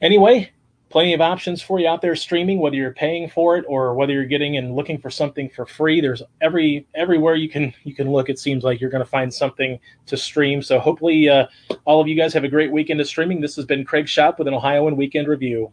anyway, 0.00 0.50
plenty 0.90 1.14
of 1.14 1.20
options 1.20 1.62
for 1.62 1.78
you 1.78 1.86
out 1.86 2.02
there 2.02 2.16
streaming, 2.16 2.58
whether 2.58 2.74
you're 2.74 2.92
paying 2.92 3.30
for 3.30 3.56
it 3.56 3.64
or 3.68 3.94
whether 3.94 4.12
you're 4.12 4.24
getting 4.24 4.56
and 4.56 4.74
looking 4.74 4.98
for 4.98 5.08
something 5.08 5.48
for 5.48 5.64
free. 5.64 6.00
There's 6.00 6.24
every 6.40 6.84
everywhere 6.96 7.36
you 7.36 7.48
can 7.48 7.72
you 7.84 7.94
can 7.94 8.10
look. 8.10 8.28
It 8.28 8.40
seems 8.40 8.64
like 8.64 8.80
you're 8.80 8.90
going 8.90 9.04
to 9.04 9.08
find 9.08 9.32
something 9.32 9.78
to 10.06 10.16
stream. 10.16 10.62
So 10.62 10.80
hopefully, 10.80 11.28
uh, 11.28 11.46
all 11.84 12.00
of 12.00 12.08
you 12.08 12.16
guys 12.16 12.34
have 12.34 12.42
a 12.42 12.48
great 12.48 12.72
weekend 12.72 13.00
of 13.00 13.06
streaming. 13.06 13.40
This 13.40 13.54
has 13.54 13.66
been 13.66 13.84
Craig 13.84 14.06
Shoup 14.06 14.38
with 14.38 14.48
an 14.48 14.54
Ohioan 14.54 14.96
Weekend 14.96 15.28
Review. 15.28 15.72